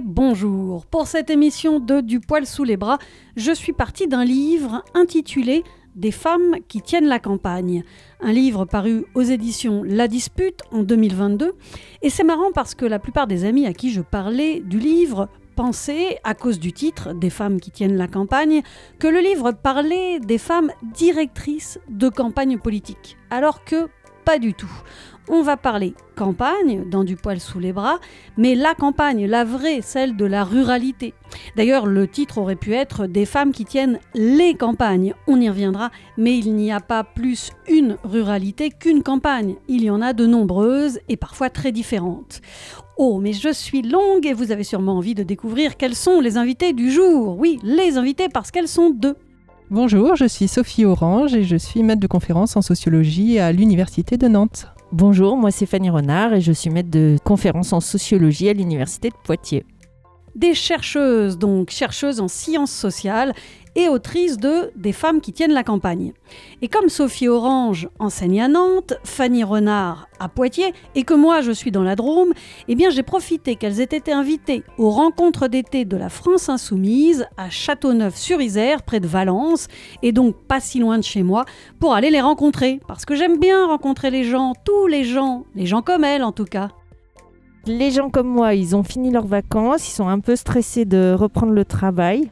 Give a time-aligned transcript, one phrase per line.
[0.00, 0.86] bonjour.
[0.86, 2.98] Pour cette émission de Du poil sous les bras,
[3.36, 5.64] je suis partie d'un livre intitulé
[5.94, 7.82] Des femmes qui tiennent la campagne.
[8.20, 11.54] Un livre paru aux éditions La Dispute en 2022.
[12.02, 15.28] Et c'est marrant parce que la plupart des amis à qui je parlais du livre
[15.54, 18.62] pensaient, à cause du titre Des femmes qui tiennent la campagne,
[18.98, 23.16] que le livre parlait des femmes directrices de campagne politique.
[23.30, 23.88] Alors que
[24.26, 24.82] pas du tout.
[25.28, 28.00] On va parler campagne, dans du poil sous les bras,
[28.36, 31.14] mais la campagne, la vraie, celle de la ruralité.
[31.54, 35.14] D'ailleurs, le titre aurait pu être Des femmes qui tiennent les campagnes.
[35.28, 39.54] On y reviendra, mais il n'y a pas plus une ruralité qu'une campagne.
[39.68, 42.40] Il y en a de nombreuses et parfois très différentes.
[42.96, 46.36] Oh, mais je suis longue et vous avez sûrement envie de découvrir quels sont les
[46.36, 47.38] invités du jour.
[47.38, 49.16] Oui, les invités parce qu'elles sont deux.
[49.68, 54.16] Bonjour, je suis Sophie Orange et je suis maître de conférence en sociologie à l'Université
[54.16, 54.68] de Nantes.
[54.92, 59.08] Bonjour, moi c'est Fanny Renard et je suis maître de conférence en sociologie à l'Université
[59.08, 59.66] de Poitiers.
[60.36, 63.34] Des chercheuses, donc chercheuses en sciences sociales
[63.76, 66.12] et autrice de Des femmes qui tiennent la campagne.
[66.62, 71.52] Et comme Sophie Orange enseigne à Nantes, Fanny Renard à Poitiers et que moi je
[71.52, 72.32] suis dans la Drôme,
[72.68, 77.26] eh bien j'ai profité qu'elles aient été invitées aux rencontres d'été de la France Insoumise
[77.36, 79.68] à Châteauneuf-sur-Isère près de Valence
[80.02, 81.44] et donc pas si loin de chez moi
[81.78, 85.66] pour aller les rencontrer parce que j'aime bien rencontrer les gens, tous les gens, les
[85.66, 86.70] gens comme elles en tout cas.
[87.66, 91.12] Les gens comme moi, ils ont fini leurs vacances, ils sont un peu stressés de
[91.18, 92.30] reprendre le travail.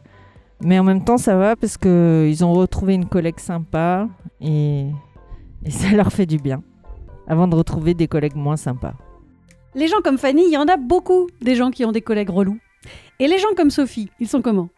[0.65, 4.09] Mais en même temps, ça va parce qu'ils ont retrouvé une collègue sympa
[4.41, 4.87] et,
[5.63, 6.63] et ça leur fait du bien.
[7.29, 8.95] Avant de retrouver des collègues moins sympas.
[9.75, 12.31] Les gens comme Fanny, il y en a beaucoup des gens qui ont des collègues
[12.31, 12.59] relous.
[13.21, 14.69] Et les gens comme Sophie, ils sont comment?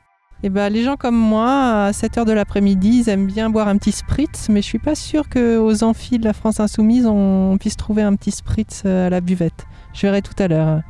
[0.42, 3.78] Eh ben, les gens comme moi, à 7h de l'après-midi, ils aiment bien boire un
[3.78, 7.76] petit spritz, mais je suis pas sûre qu'aux amphis de la France Insoumise, on puisse
[7.76, 9.66] trouver un petit spritz à la buvette.
[9.94, 10.82] Je verrai tout à l'heure.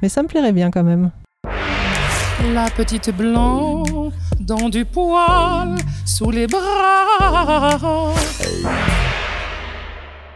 [0.00, 1.10] Mais ça me plairait bien quand même.
[2.42, 3.84] La petite blanc
[4.40, 8.12] dans du poil sous les bras.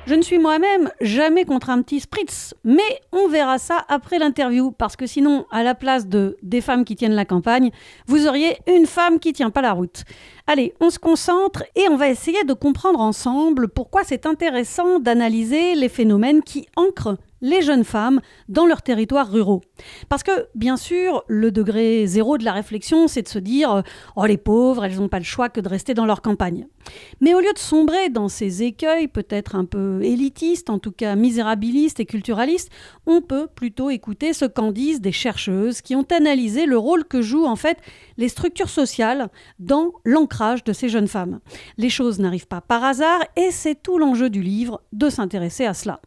[0.06, 4.70] Je ne suis moi-même jamais contre un petit spritz, mais on verra ça après l'interview,
[4.70, 7.70] parce que sinon, à la place de des femmes qui tiennent la campagne,
[8.06, 10.04] vous auriez une femme qui tient pas la route.
[10.46, 15.74] Allez, on se concentre et on va essayer de comprendre ensemble pourquoi c'est intéressant d'analyser
[15.74, 19.62] les phénomènes qui ancrent les jeunes femmes dans leurs territoires ruraux.
[20.08, 23.82] Parce que, bien sûr, le degré zéro de la réflexion, c'est de se dire
[24.16, 26.66] Oh, les pauvres, elles n'ont pas le choix que de rester dans leur campagne.
[27.20, 31.16] Mais au lieu de sombrer dans ces écueils, peut-être un peu élitistes, en tout cas
[31.16, 32.70] misérabilistes et culturalistes,
[33.06, 37.22] on peut plutôt écouter ce qu'en disent des chercheuses qui ont analysé le rôle que
[37.22, 37.78] jouent en fait
[38.16, 39.28] les structures sociales
[39.58, 41.40] dans l'ancrage de ces jeunes femmes.
[41.76, 45.74] Les choses n'arrivent pas par hasard et c'est tout l'enjeu du livre de s'intéresser à
[45.74, 46.00] cela.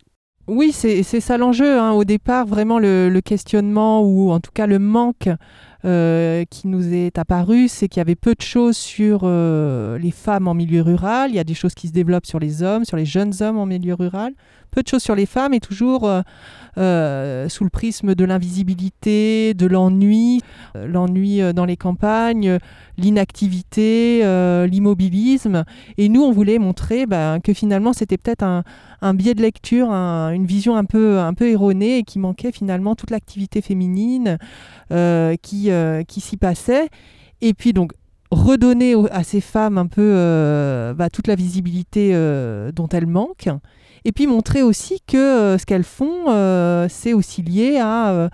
[0.54, 1.80] Oui, c'est ça l'enjeu.
[1.80, 1.92] Hein.
[1.92, 5.30] Au départ, vraiment le, questionnement ou en tout cas le manque
[5.86, 10.12] euh, qui nous est apparu, c'est qu'il y avait peu de choses sur euh, les
[10.12, 11.30] femmes en milieu rural.
[11.30, 13.58] Il y a des choses qui se développent sur les hommes, sur les jeunes hommes
[13.58, 14.34] en milieu rural.
[14.72, 16.10] Peu de choses sur les femmes et toujours
[16.78, 20.42] euh, sous le prisme de l'invisibilité, de l'ennui,
[20.76, 22.58] l'ennui dans les campagnes,
[22.98, 24.22] l'inactivité,
[24.68, 25.66] l'immobilisme.
[25.98, 30.46] Et nous, on voulait montrer ben, que finalement, c'était peut-être un, biais de lecture, une
[30.46, 34.38] vision un peu, un peu erronée et qui manquait finalement toute l'activité féminine
[34.92, 36.90] euh, qui, euh, qui s'y passait.
[37.42, 37.94] Et puis donc
[38.30, 42.12] redonner à ces femmes un peu euh, bah, toute la visibilité
[42.76, 43.50] dont elles manquent.
[44.06, 46.26] Et puis montrer aussi que ce qu'elles font,
[46.90, 48.30] c'est aussi lié à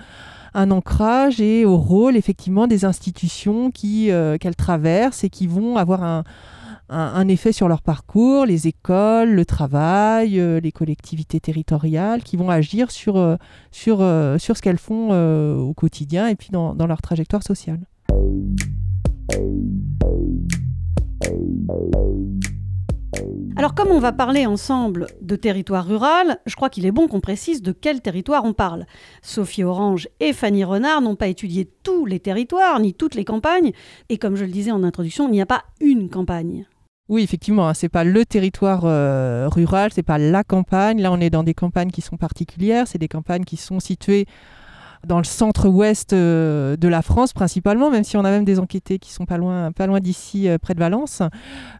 [0.54, 6.04] un ancrage et au rôle effectivement des institutions qui qu'elles traversent et qui vont avoir
[6.04, 6.24] un,
[6.90, 12.50] un, effet sur leur parcours, les écoles, le travail, euh, les collectivités territoriales qui vont
[12.50, 13.36] agir sur, euh,
[13.72, 17.80] sur, euh, sur ce qu'elles font au quotidien et puis dans, dans leur trajectoire sociale.
[23.56, 27.19] Alors comme on va parler ensemble de territoire rural, je crois qu'il est bon qu'on
[27.19, 28.86] précise de quel territoire on parle.
[29.22, 33.72] Sophie Orange et Fanny Renard n'ont pas étudié tous les territoires ni toutes les campagnes,
[34.10, 36.66] et comme je le disais en introduction, il n'y a pas une campagne.
[37.10, 41.02] Oui, effectivement, hein, c'est pas le territoire euh, rural, c'est pas la campagne.
[41.02, 44.25] Là, on est dans des campagnes qui sont particulières, c'est des campagnes qui sont situées
[45.06, 49.00] dans le centre-ouest euh, de la France principalement, même si on a même des enquêtés
[49.00, 51.22] qui sont pas loin, pas loin d'ici, euh, près de Valence.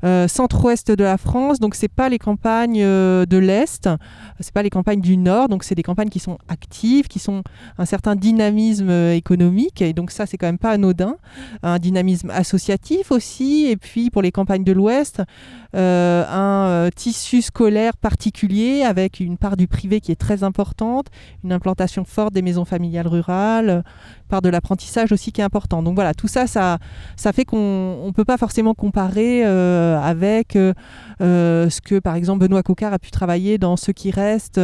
[0.04, 3.90] Euh, centre-ouest de la France, donc c'est pas les campagnes de l'est,
[4.40, 7.44] c'est pas les campagnes du nord, donc c'est des campagnes qui sont actives, qui sont
[7.78, 11.16] un certain dynamisme économique, et donc ça c'est quand même pas anodin,
[11.64, 15.22] un dynamisme associatif aussi, et puis pour les campagnes de l'ouest,
[15.74, 21.08] un tissu scolaire particulier avec une part du privé qui est très importante,
[21.44, 23.84] une implantation forte des maisons familiales rurale,
[24.28, 25.82] part de l'apprentissage aussi qui est important.
[25.82, 26.78] Donc voilà, tout ça, ça,
[27.16, 30.74] ça fait qu'on ne peut pas forcément comparer euh, avec euh,
[31.22, 34.60] euh, ce que, par exemple, Benoît Cocard a pu travailler dans Ce qui reste,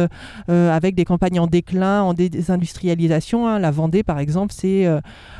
[0.48, 3.48] avec des campagnes en déclin, en désindustrialisation.
[3.48, 3.58] Hein.
[3.58, 4.86] La Vendée, par exemple, c'est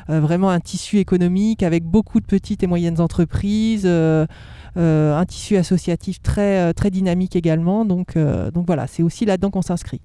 [0.08, 3.86] vraiment un tissu économique avec beaucoup de petites et moyennes entreprises.
[3.86, 7.84] un tissu associatif très, très dynamique également.
[7.84, 10.00] Donc, donc voilà, c'est aussi là-dedans qu'on s'inscrit.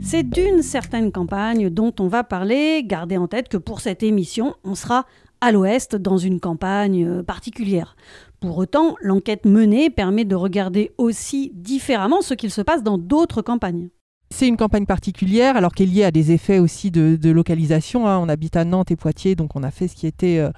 [0.00, 2.84] C'est d'une certaine campagne dont on va parler.
[2.84, 5.04] Gardez en tête que pour cette émission, on sera
[5.40, 7.96] à l'ouest dans une campagne euh, particulière.
[8.40, 13.42] Pour autant, l'enquête menée permet de regarder aussi différemment ce qu'il se passe dans d'autres
[13.42, 13.88] campagnes.
[14.30, 18.06] C'est une campagne particulière, alors qu'elle est liée à des effets aussi de, localisation.
[18.06, 18.18] Hein.
[18.18, 20.50] On habite à Nantes et Poitiers, donc on a fait ce qui était euh,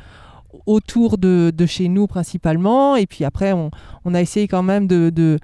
[0.67, 2.97] autour de, chez nous principalement.
[2.97, 3.71] Et puis après, on,
[4.15, 5.39] a essayé quand même de de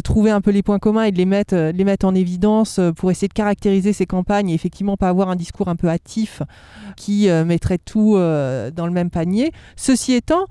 [0.00, 2.78] trouver un peu les points communs et de les mettre, euh, les mettre en évidence
[2.78, 5.88] euh, pour essayer de caractériser ces campagnes et effectivement pas avoir un discours un peu
[5.88, 6.42] hâtif
[6.96, 9.52] qui euh, mettrait tout dans le même panier.
[9.76, 10.46] Ceci étant,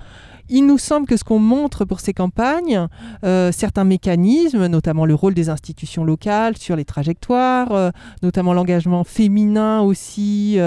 [0.49, 2.87] il nous semble que ce qu'on montre pour ces campagnes,
[3.23, 7.91] certains mécanismes, notamment le rôle des institutions locales sur les trajectoires,
[8.21, 10.57] notamment l'engagement féminin aussi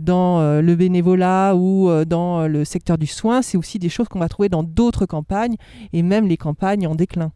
[0.00, 4.28] dans le bénévolat ou dans le secteur du soin, c'est aussi des choses qu'on va
[4.28, 5.56] trouver dans d'autres campagnes
[5.92, 7.32] et même les campagnes en déclin.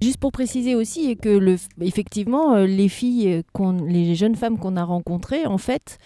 [0.00, 3.42] Juste pour préciser aussi que le, effectivement, euh, les filles,
[3.86, 5.98] les jeunes femmes qu'on a rencontrées, en fait,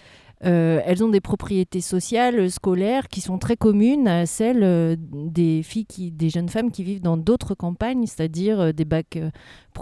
[0.45, 5.61] euh, elles ont des propriétés sociales, scolaires qui sont très communes à celles euh, des
[5.61, 9.19] filles, qui, des jeunes femmes qui vivent dans d'autres campagnes, c'est-à-dire des bacs,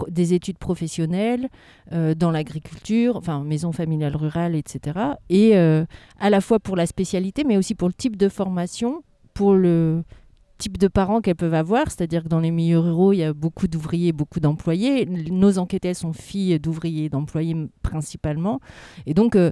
[0.08, 1.48] des études professionnelles,
[1.90, 4.98] dans l'agriculture, enfin maison familiale rurale, etc.
[5.30, 9.02] Et à la fois pour la spécialité, mais aussi pour le type de formation,
[9.34, 10.04] pour le
[10.62, 13.32] type de parents qu'elles peuvent avoir, c'est-à-dire que dans les milieux ruraux, il y a
[13.32, 15.06] beaucoup d'ouvriers, beaucoup d'employés.
[15.06, 18.60] Nos enquêtées sont filles d'ouvriers d'employés principalement.
[19.06, 19.50] Et donc, euh,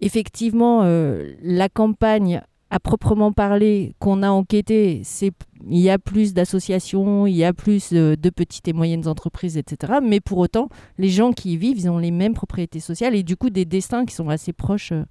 [0.00, 5.32] effectivement, euh, la campagne à proprement parler qu'on a enquêté, c'est
[5.68, 9.56] il y a plus d'associations, il y a plus de, de, petites et moyennes entreprises,
[9.56, 9.94] etc.
[10.00, 13.24] Mais pour autant, les gens qui y vivent, ils ont les mêmes propriétés sociales et
[13.24, 14.92] du coup des destins qui sont assez proches.
[14.92, 15.04] Euh,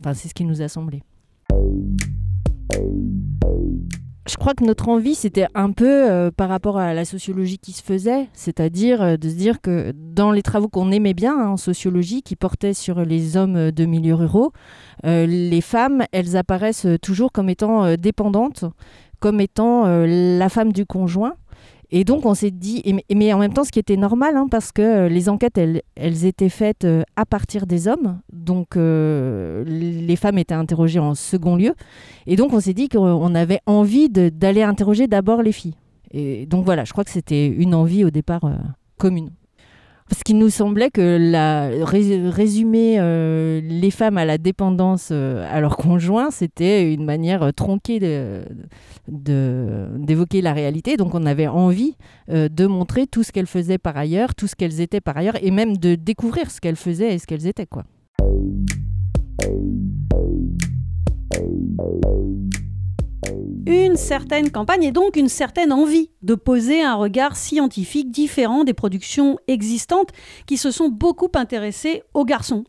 [0.00, 1.02] enfin, c'est ce qui nous a semblé
[4.28, 7.72] je crois que notre envie, c'était un peu euh, par rapport à la sociologie qui
[7.72, 11.48] se faisait, c'est-à-dire euh, de se dire que dans les travaux qu'on aimait bien hein,
[11.50, 14.52] en sociologie, qui portaient sur les hommes de milieux ruraux,
[15.04, 18.64] euh, les femmes, elles apparaissent toujours comme étant dépendantes,
[19.20, 21.34] comme étant la femme du conjoint.
[21.90, 22.82] Et donc, on s'est dit,
[23.14, 26.24] mais en même temps, ce qui était normal, hein, parce que euh, les enquêtes, elles,
[26.24, 31.56] étaient faites euh, à partir des hommes, donc euh, les femmes étaient interrogées en second
[31.56, 31.74] lieu.
[32.26, 35.74] Et donc, on s'est dit qu'on avait envie d'aller interroger d'abord les filles.
[36.10, 38.42] Et donc, voilà, je crois que c'était une envie au départ
[38.98, 39.30] commune.
[40.08, 41.82] Parce qu'il nous semblait que
[42.30, 47.50] résumer euh, les femmes à la dépendance euh, à leur conjoint, c'était une manière euh,
[47.50, 47.98] tronquée
[49.08, 50.96] d'évoquer la réalité.
[50.96, 51.96] Donc on avait envie
[52.28, 55.50] de montrer tout ce qu'elles faisaient par ailleurs, tout ce qu'elles étaient par ailleurs, et
[55.50, 57.66] même de découvrir ce qu'elles faisaient et ce qu'elles étaient.
[57.66, 57.84] quoi.
[63.66, 68.74] Une certaine campagne et donc une certaine envie de poser un regard scientifique différent des
[68.74, 70.10] productions existantes
[70.46, 72.64] qui se sont beaucoup intéressées aux garçons.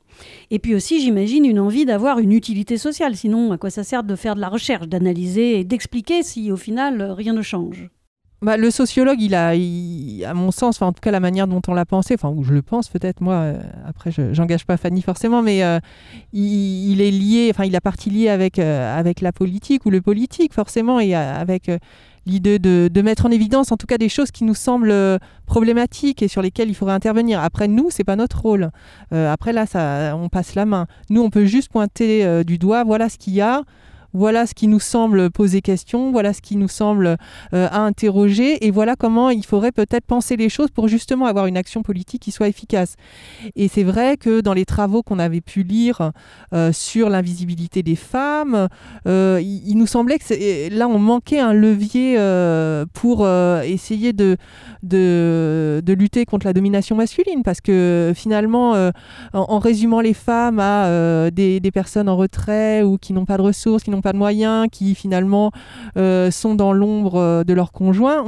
[0.49, 4.03] Et puis aussi, j'imagine, une envie d'avoir une utilité sociale, sinon à quoi ça sert
[4.03, 7.89] de faire de la recherche, d'analyser et d'expliquer si au final rien ne change?
[8.43, 9.49] Bah, le sociologue, il a,
[10.29, 12.53] à mon sens, en tout cas la manière dont on l'a pensé, enfin, ou je
[12.53, 15.79] le pense peut-être, moi, euh, après, je n'engage pas Fanny forcément, mais euh,
[16.33, 20.01] il, est lié, enfin, il a partie liée avec, euh, avec la politique ou le
[20.01, 21.71] politique, forcément, et avec
[22.27, 24.93] l'idée de, mettre en évidence, en tout cas, des choses qui nous semblent
[25.47, 27.41] problématiques et sur lesquelles il faudrait intervenir.
[27.41, 28.69] Après, nous, c'est pas notre rôle.
[29.11, 30.85] après, là, ça, on passe la main.
[31.09, 33.63] Nous, on peut juste pointer du doigt, voilà ce qu'il y a
[34.13, 37.17] voilà ce qui nous semble poser question, voilà ce qui nous semble
[37.53, 41.45] euh, à interroger, et voilà comment il faudrait peut-être penser les choses pour justement avoir
[41.45, 42.95] une action politique qui soit efficace.
[43.55, 46.11] Et c'est vrai que dans les travaux qu'on avait pu lire
[46.53, 48.67] euh, sur l'invisibilité des femmes,
[49.07, 52.17] euh, il, nous semblait que là on manquait un levier
[52.93, 54.37] pour essayer de,
[54.83, 58.91] de, lutter contre la domination masculine, parce que finalement,
[59.33, 63.41] en, résumant les femmes à des, des, personnes en retrait ou qui n'ont pas de
[63.41, 65.51] ressources, qui n'ont pas de moyens, qui finalement
[65.95, 68.23] sont dans l'ombre de leur conjoint.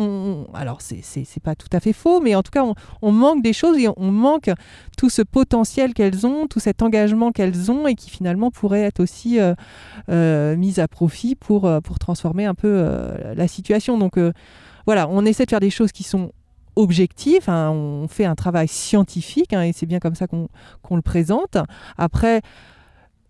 [0.53, 2.65] alors c'est pas tout à fait faux, mais en tout cas
[3.01, 4.49] on, manque des choses et on manque
[4.97, 8.99] tout ce potentiel qu'elles ont, tout cet engagement qu'elles ont et qui finalement pourrait être
[8.99, 9.39] aussi
[10.09, 12.85] mis à profit pour, pour transformer un peu
[13.35, 13.97] la situation.
[13.97, 14.19] Donc
[14.85, 16.31] voilà, on essaie de faire des choses qui sont
[16.75, 17.49] objectives.
[17.49, 17.71] Hein.
[17.71, 21.57] on fait un travail scientifique hein, et c'est bien comme ça qu'on le présente.
[21.97, 22.41] Après,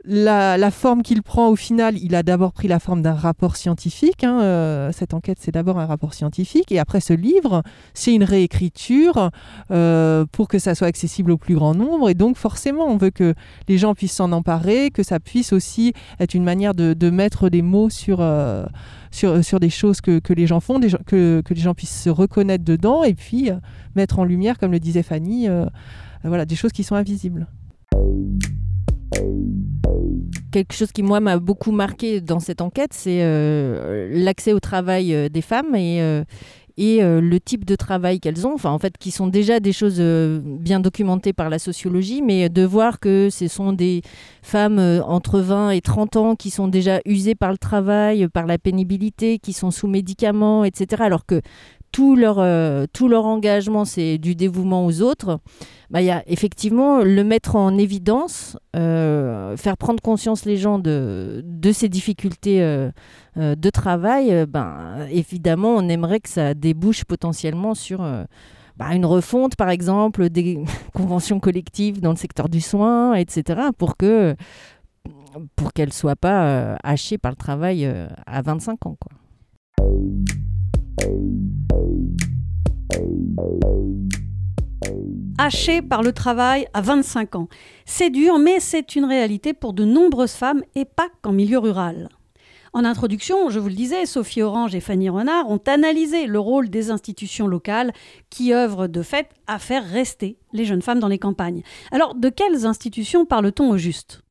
[0.05, 4.23] la, forme qu'il prend au final, il a d'abord pris la forme d'un rapport scientifique.
[4.23, 6.71] Hein, euh, cette enquête, c'est d'abord un rapport scientifique.
[6.71, 7.63] Et après, ce livre,
[7.93, 9.29] c'est une réécriture
[9.71, 12.09] euh, pour que ça soit accessible au plus grand nombre.
[12.09, 13.33] Et donc, forcément, on veut que
[13.67, 17.61] les gens puissent s'en emparer, que ça puisse aussi être une manière de, mettre des
[17.61, 18.65] mots sur, euh,
[19.11, 22.63] sur, sur, des choses que, les gens font, que, que, les gens puissent se reconnaître
[22.63, 23.49] dedans et puis
[23.95, 25.47] mettre en lumière, comme le disait Fanny,
[26.23, 27.47] voilà, des choses qui sont invisibles.
[30.51, 35.13] Quelque chose qui, moi, m'a beaucoup marqué dans cette enquête, c'est euh, l'accès au travail
[35.13, 36.23] euh, des femmes et, euh,
[36.77, 39.99] et le type de travail qu'elles ont, enfin, en fait, qui sont déjà des choses
[39.99, 44.01] bien documentées par la sociologie, mais de voir que ce sont des
[44.41, 48.57] femmes entre 20 et 30 ans qui sont déjà usées par le travail, par la
[48.57, 51.03] pénibilité, qui sont sous médicaments, etc.
[51.03, 51.41] Alors que
[51.91, 55.39] tout leur, euh, tout leur engagement, c'est du dévouement aux autres,
[55.89, 60.79] bah, il y a effectivement le mettre en évidence, euh, faire prendre conscience les gens
[60.79, 62.91] de, de ces difficultés euh,
[63.35, 64.45] de travail.
[64.45, 67.99] ben, évidemment, on aimerait que ça débouche potentiellement sur
[68.77, 70.59] bah, une refonte, par exemple, des
[70.93, 74.35] conventions collectives dans le secteur du soin, etc., pour que
[75.55, 77.85] pour qu'elles ne soient pas hachées par le travail
[78.25, 78.97] à 25 ans.
[78.99, 79.11] Quoi.
[85.37, 87.47] Haché par le travail à 25 ans.
[87.85, 92.09] C'est dur, mais c'est une réalité pour de nombreuses femmes et pas qu'en milieu rural.
[92.73, 96.69] En introduction, je vous le disais, Sophie Orange et Fanny Renard ont analysé le rôle
[96.69, 97.93] des institutions locales
[98.29, 101.63] qui œuvrent de fait à faire rester les jeunes femmes dans les campagnes.
[101.91, 104.21] Alors, de quelles institutions parle-t-on au juste?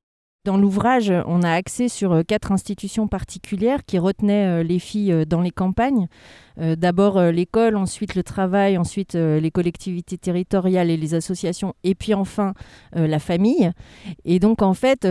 [0.49, 5.13] Dans l'ouvrage, on a axé sur euh, quatre institutions particulières qui retenaient euh, les filles
[5.13, 6.09] euh, dans les campagnes.
[6.57, 12.53] D'abord l'école, ensuite le travail, ensuite les collectivités territoriales et les associations, et puis enfin
[12.95, 13.71] la famille.
[14.25, 15.07] Et donc en fait,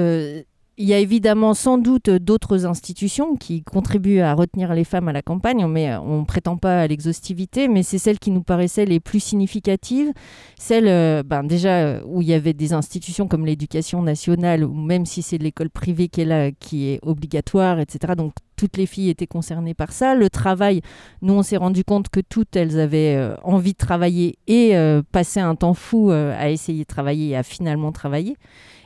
[0.79, 5.11] il y a évidemment sans doute d'autres institutions qui contribuent à retenir les femmes à
[5.11, 8.85] la campagne, mais on ne prétend pas à l'exhaustivité, mais c'est celles qui nous paraissaient
[8.85, 10.13] les plus significatives,
[10.59, 14.73] celles euh, ben déjà euh, où il y avait des institutions comme l'éducation nationale, ou
[14.73, 18.13] même si c'est l'école privée qui est là, qui est obligatoire, etc.
[18.15, 20.13] Donc toutes les filles étaient concernées par ça.
[20.13, 20.81] Le travail,
[21.23, 24.75] nous on s'est rendu compte que toutes elles avaient euh, envie de travailler et
[25.11, 28.37] passer un temps fou à essayer de travailler et à finalement travailler.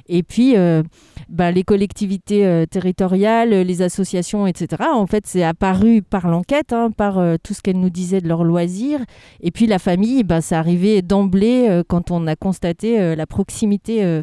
[0.08, 0.84] Et puis, euh,
[1.30, 4.84] bah, les collectivités euh, territoriales, les associations, etc.
[4.94, 8.28] En fait, c'est apparu par l'enquête, hein, par euh, tout ce qu'elles nous disaient de
[8.28, 9.00] leurs loisirs.
[9.42, 14.22] Et puis, la famille, bah, ça arrivait d'emblée quand on a constaté la proximité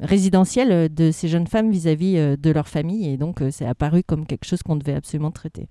[0.00, 3.08] résidentielle de ces jeunes femmes vis-à-vis de leur famille.
[3.08, 5.66] Et donc, c'est apparu comme quelque chose qu'on devait absolument traiter.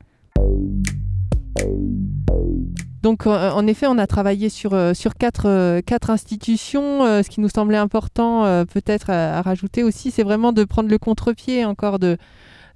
[3.05, 7.01] Donc, euh, en effet, on a travaillé sur, euh, sur quatre, euh, quatre institutions.
[7.21, 11.65] ce qui nous semblait important, peut-être à, rajouter aussi, c'est vraiment de prendre le contre-pied
[11.65, 12.17] encore de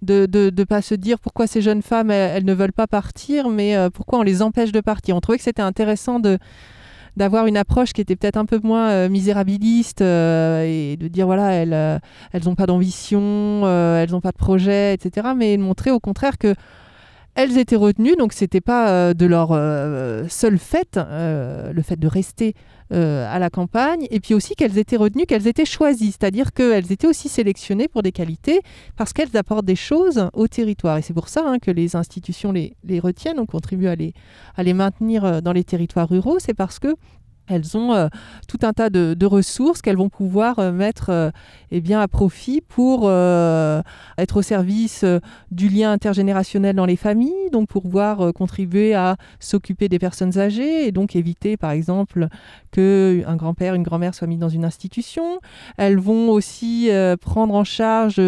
[0.03, 3.75] de ne pas se dire pourquoi ces jeunes femmes, elles, ne veulent pas partir, mais
[3.91, 5.15] pourquoi on les empêche de partir.
[5.15, 6.37] On trouvait que c'était intéressant de
[7.17, 11.99] d'avoir une approche qui était peut-être un peu moins misérabiliste et de dire voilà elles
[12.31, 15.29] elles n'ont pas d'ambition, elles n'ont pas de projet, etc.
[15.35, 16.53] Mais montrer au contraire que
[17.35, 21.97] elles étaient retenues, donc c'était pas euh, de leur euh, seul fait, euh, le fait
[21.97, 22.53] de rester
[22.91, 27.05] à la campagne, et puis aussi qu'elles étaient retenues, qu'elles étaient choisies, c'est-à-dire qu'elles étaient
[27.05, 28.61] aussi sélectionnées pour des qualités
[28.97, 30.97] parce qu'elles apportent des choses au territoire.
[30.97, 33.95] Et c'est pour ça hein, que les institutions les, retiennent, on contribue à
[34.63, 36.95] les maintenir dans les territoires ruraux, c'est parce que
[37.49, 38.07] elles ont euh,
[38.47, 41.29] tout un tas de, ressources qu'elles vont pouvoir euh, mettre euh,
[41.71, 45.05] eh à profit pour être au service
[45.51, 50.87] du lien intergénérationnel dans les familles, donc pour pouvoir contribuer à s'occuper des personnes âgées
[50.87, 52.27] et donc éviter par exemple
[52.71, 55.39] qu'un grand-père, une grand-mère soit mis dans une institution.
[55.77, 56.89] Elles vont aussi
[57.21, 58.21] prendre en charge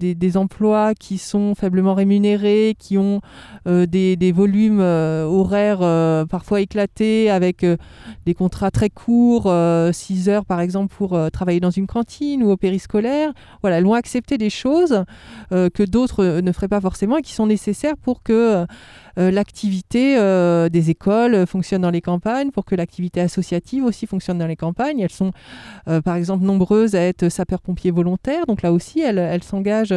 [0.00, 3.20] des, emplois qui sont faiblement rémunérés, qui ont
[3.66, 7.66] des, des, volumes horaires parfois éclatés avec
[8.26, 9.52] des contrats très courts,
[9.92, 13.32] 6 heures par exemple pour travailler dans une cantine ou au périscolaire.
[13.60, 15.04] Voilà, elles vont accepter des choses
[15.50, 18.66] que d'autres ne feraient pas forcément et qui sont nécessaires pour que
[19.18, 24.38] euh, l'activité euh, des écoles fonctionne dans les campagnes, pour que l'activité associative aussi fonctionne
[24.38, 25.00] dans les campagnes.
[25.00, 25.32] Elles sont,
[25.88, 28.46] euh, par exemple, nombreuses à être sapeurs-pompiers volontaires.
[28.46, 29.94] Donc là aussi, elles, s'engagent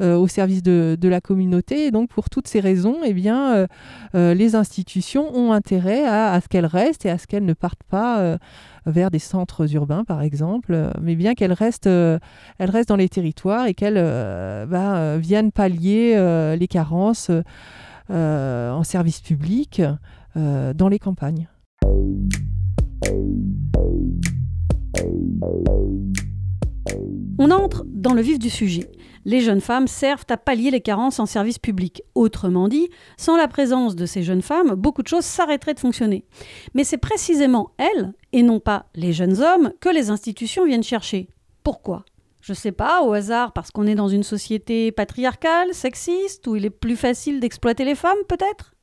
[0.00, 1.86] au service de, la communauté.
[1.86, 3.66] Et donc, pour toutes ces raisons, eh bien,
[4.14, 8.38] les institutions ont intérêt à, ce qu'elles restent et à ce qu'elles ne partent pas
[8.86, 12.20] vers des centres urbains, par exemple, mais bien qu'elles restent, elles
[12.70, 14.02] restent dans les territoires et qu'elles
[14.68, 16.16] bah, viennent pallier
[16.58, 17.30] les carences
[18.08, 19.82] euh, en service public
[20.36, 21.48] euh, dans les campagnes.
[27.38, 28.90] On entre dans le vif du sujet.
[29.24, 32.02] Les jeunes femmes servent à pallier les carences en service public.
[32.14, 36.24] Autrement dit, sans la présence de ces jeunes femmes, beaucoup de choses s'arrêteraient de fonctionner.
[36.74, 41.28] Mais c'est précisément elles, et non pas les jeunes hommes, que les institutions viennent chercher.
[41.64, 42.04] Pourquoi?
[42.40, 46.64] Je sais pas, au hasard, parce qu'on est dans une société patriarcale, sexiste, où il
[46.64, 48.74] est plus facile d'exploiter les femmes, peut-être?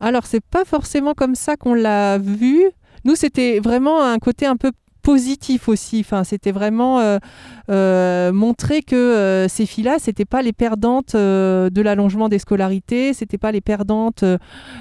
[0.00, 2.64] Alors, c'est pas forcément comme ça qu'on l'a vu.
[3.04, 6.00] Nous, c'était vraiment un côté un peu positif aussi.
[6.00, 7.18] Enfin, c'était vraiment euh,
[7.70, 13.38] euh, montrer que euh, ces filles-là, c'était pas les perdantes de l'allongement des scolarités, c'était
[13.38, 14.24] pas les perdantes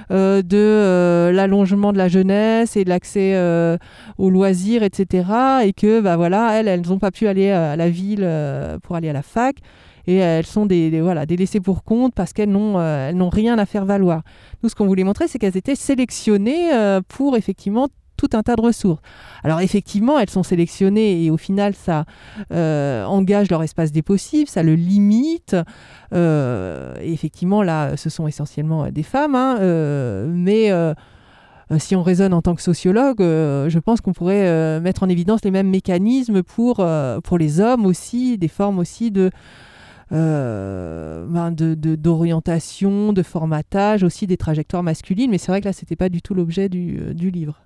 [0.09, 3.35] de l'allongement de la jeunesse et de l'accès
[4.17, 5.25] aux loisirs, etc.
[5.63, 8.27] Et que, bah voilà, elles, elles n'ont pas pu aller à la ville
[8.83, 9.57] pour aller à la fac.
[10.07, 12.73] Et elles sont des, voilà, des laissées pour compte parce qu'elles n'ont,
[13.13, 14.21] n'ont rien à faire valoir.
[14.61, 16.69] Nous, ce qu'on voulait montrer, c'est qu'elles étaient sélectionnées
[17.07, 17.87] pour effectivement
[18.21, 19.01] tout un tas de ressources.
[19.43, 22.05] Alors effectivement, elles sont sélectionnées et au final, ça
[22.53, 25.55] euh, engage leur espace des possibles, ça le limite.
[26.13, 30.71] Euh, effectivement, là, ce sont essentiellement des femmes, hein, euh, mais
[31.79, 35.51] si on raisonne en tant que sociologue, je pense qu'on pourrait mettre en évidence les
[35.51, 36.85] mêmes mécanismes pour,
[37.23, 39.31] pour les hommes aussi, des formes aussi de...
[40.11, 45.95] Ben, d'orientation, de, formatage, aussi des trajectoires masculines, mais c'est vrai que là, ce n'était
[45.95, 47.61] pas du tout l'objet du livre.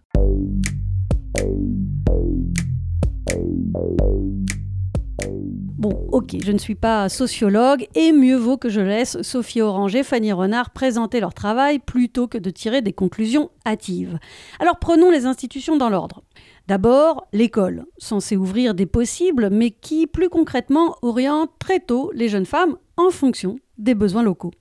[5.77, 10.01] Bon, ok, je ne suis pas sociologue et mieux vaut que je laisse Sophie Oranger,
[10.01, 14.17] Fanny Renard présenter leur travail plutôt que de tirer des conclusions hâtives.
[14.59, 16.23] Alors prenons les institutions dans l'ordre.
[16.67, 22.47] D'abord, l'école, censée ouvrir des possibles, mais qui, plus concrètement, oriente très tôt les jeunes
[22.47, 24.53] femmes en fonction des besoins locaux.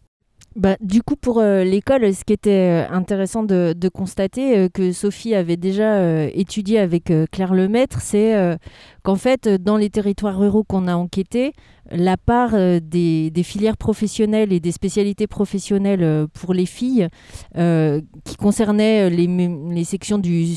[0.57, 4.93] Bah, du coup, pour euh, l'école, ce qui était euh, intéressant de, constater, euh, que
[4.93, 8.59] Sophie avait déjà étudié avec Claire Lemaître, c'est
[9.03, 11.53] qu'en fait, dans les territoires ruraux qu'on a enquêtés,
[11.91, 17.09] la part des, filières professionnelles et des spécialités professionnelles pour les filles
[17.55, 20.57] qui concernaient les, sections du,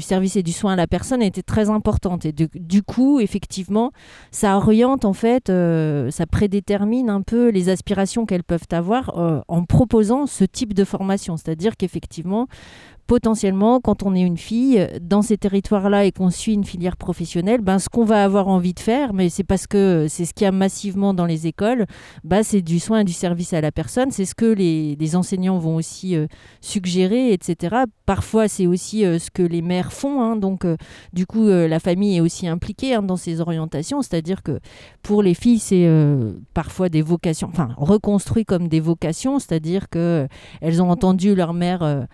[0.00, 2.24] service et du soin à la personne était très importante.
[2.24, 3.90] Et du coup, effectivement,
[4.30, 5.52] ça oriente en fait,
[6.10, 11.36] ça prédétermine un peu les aspirations qu'elles peuvent avoir en proposant ce type de formation.
[11.36, 12.48] C'est-à-dire qu'effectivement,
[13.06, 17.60] potentiellement, quand on est une fille dans ces territoires-là et qu'on suit une filière professionnelle,
[17.60, 20.44] ben, ce qu'on va avoir envie de faire, mais c'est parce que c'est ce qu'il
[20.44, 21.86] y a massivement dans les écoles,
[22.24, 24.10] ben, c'est du soin et du service à la personne.
[24.10, 26.26] C'est ce que les, enseignants vont aussi euh,
[26.60, 27.84] suggérer, etc.
[28.06, 30.22] Parfois, c'est aussi euh, ce que les mères font.
[30.22, 30.36] Hein.
[30.36, 30.76] donc, euh,
[31.12, 34.02] du coup, la famille est aussi impliquée hein, dans ces orientations.
[34.02, 34.58] C'est-à-dire que
[35.02, 35.88] pour les filles, c'est
[36.54, 42.06] parfois des vocations, enfin, reconstruit comme des vocations, c'est-à-dire qu'elles ont entendu leur mère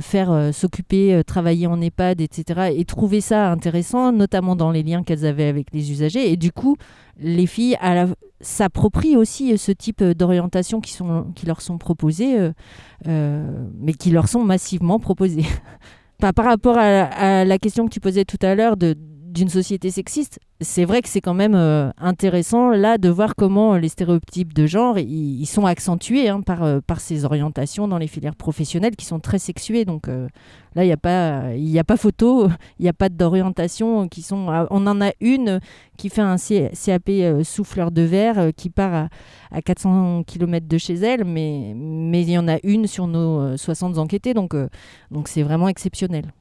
[0.00, 2.72] faire euh, s'occuper, euh, travailler en EHPAD, etc.
[2.74, 6.32] Et trouver ça intéressant, notamment dans les liens qu'elles avaient avec les usagers.
[6.32, 6.76] Et du coup,
[7.18, 7.76] les filles
[8.40, 10.96] s'approprient aussi euh, ce type d'orientation qui,
[11.34, 12.50] qui leur sont proposées,
[13.06, 15.46] mais qui leur sont massivement proposées.
[16.18, 18.76] par rapport à, la question que tu posais tout à l'heure
[19.34, 23.76] d'une société sexiste, c'est vrai que c'est quand même euh, intéressant là de voir comment
[23.76, 28.06] les stéréotypes de genre ils sont accentués hein, par, euh, par ces orientations dans les
[28.06, 29.84] filières professionnelles qui sont très sexuées.
[29.84, 30.28] Donc euh,
[30.76, 34.22] là, il n'y a, pas, y a pas photo, il n'y a pas d'orientation qui
[34.22, 34.46] sont.
[34.70, 35.58] on en a une
[35.98, 37.10] qui fait un CAP
[37.42, 39.08] souffleur de verre qui part à,
[39.50, 43.56] à 400 km de chez elle, mais mais il y en a une sur nos
[43.56, 44.54] 60 enquêtés, donc
[45.10, 46.32] donc c'est vraiment exceptionnel.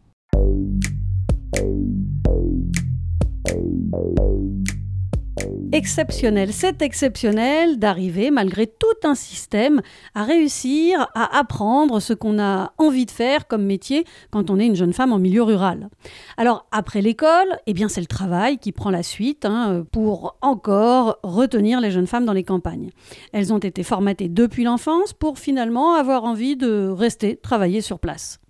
[5.74, 9.82] Exceptionnel, c'est exceptionnel d'arriver, malgré tout un système,
[10.14, 14.68] à réussir à apprendre ce qu'on a envie de faire comme métier quand on est
[14.68, 15.90] une jeune femme en milieu rural.
[16.38, 21.18] Alors, après l'école, eh bien, c'est le travail qui prend la suite hein, pour encore
[21.24, 22.92] retenir les jeunes femmes dans les campagnes.
[23.32, 28.43] Elles ont été formatées depuis l'enfance pour finalement avoir envie de rester travailler sur place.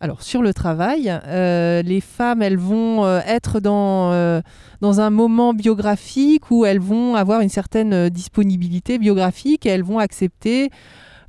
[0.00, 4.40] Alors sur le travail, euh, les femmes, elles vont euh, être dans, euh,
[4.80, 9.98] dans un moment biographique où elles vont avoir une certaine disponibilité biographique et elles vont
[9.98, 10.70] accepter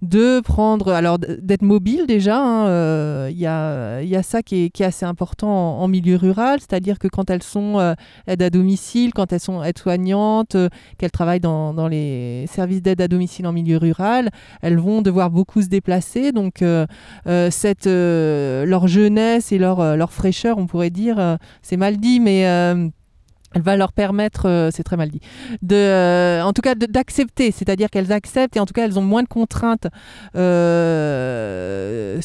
[0.01, 4.65] de prendre, alors d'être mobile déjà, il hein, euh, y, a, y, a, ça qui
[4.65, 7.93] est, qui est assez important en, milieu rural, c'est-à-dire que quand elles sont euh,
[8.27, 13.01] aides à domicile, quand elles sont aides-soignantes, euh, qu'elles travaillent dans, dans, les services d'aide
[13.01, 14.29] à domicile en milieu rural,
[14.61, 16.63] elles vont devoir beaucoup se déplacer, donc
[17.49, 22.45] cette, leur jeunesse et leur, leur fraîcheur, on pourrait dire, c'est mal dit, mais
[23.55, 25.21] elle va leur permettre, euh, c'est très mal dit,
[25.61, 29.03] de, euh, en tout cas d'accepter, c'est-à-dire qu'elles acceptent et en tout cas elles ont
[29.03, 29.87] moins de contraintes
[30.35, 32.19] euh,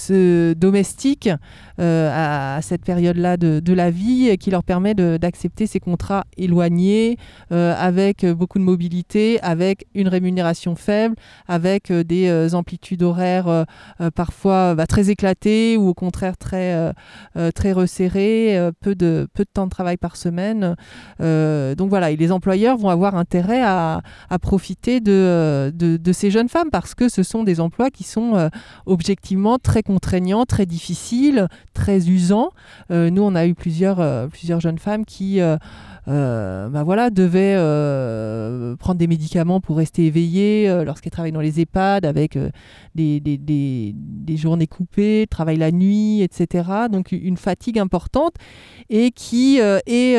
[0.54, 1.30] domestiques
[1.78, 7.16] à, cette période-là de, la vie qui leur permet d'accepter ces contrats éloignés
[7.50, 11.16] avec beaucoup de mobilité, avec une rémunération faible,
[11.48, 13.64] avec des amplitudes horaires
[14.14, 16.92] parfois bah, très éclatées ou au contraire très,
[17.54, 20.76] très resserrées, peu, de, peu de temps de travail par semaine.
[21.20, 24.03] Euh, donc voilà, les employeurs vont avoir intérêt à,
[24.42, 28.48] profiter de, de, ces jeunes femmes parce que ce sont des emplois qui sont euh,
[28.87, 32.50] objectivement très contraignants, très difficiles, très usants.
[32.90, 33.98] Euh, nous, on a eu plusieurs,
[34.61, 35.57] jeunes femmes qui euh,
[36.07, 41.61] bah voilà, devait euh, prendre des médicaments pour rester éveillée euh, lorsqu'elle travaille dans les
[41.61, 42.38] EHPAD avec
[42.95, 46.69] des, des, des, journées coupées, travail la nuit, etc.
[46.90, 48.35] Donc une fatigue importante
[48.90, 50.19] et qui est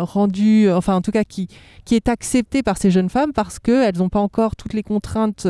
[0.00, 1.48] rendue, enfin en tout cas qui,
[1.84, 5.46] qui est acceptée par ces jeunes femmes parce qu'elles n'ont pas encore toutes les contraintes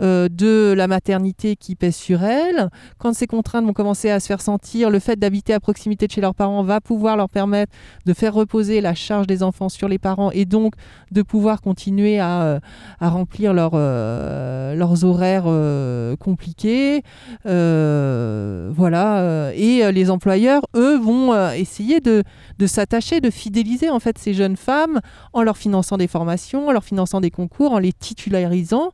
[0.00, 2.68] de la maternité qui pèsent sur elles.
[2.98, 6.12] Quand ces contraintes vont commencer à se faire sentir, le fait d'habiter à proximité de
[6.12, 7.72] chez leurs parents va pouvoir leur permettre
[8.06, 10.74] de faire reposer la charge des enfants sur les parents et donc
[11.10, 12.60] de pouvoir continuer à, euh,
[13.00, 17.02] remplir euh, leurs horaires euh, compliqués.
[17.44, 19.52] voilà.
[19.54, 22.22] et les employeurs, eux, vont essayer de,
[22.66, 25.00] s'attacher, de fidéliser en fait ces jeunes femmes
[25.32, 28.90] en leur finançant des formations, en leur finançant des concours, en les titularisant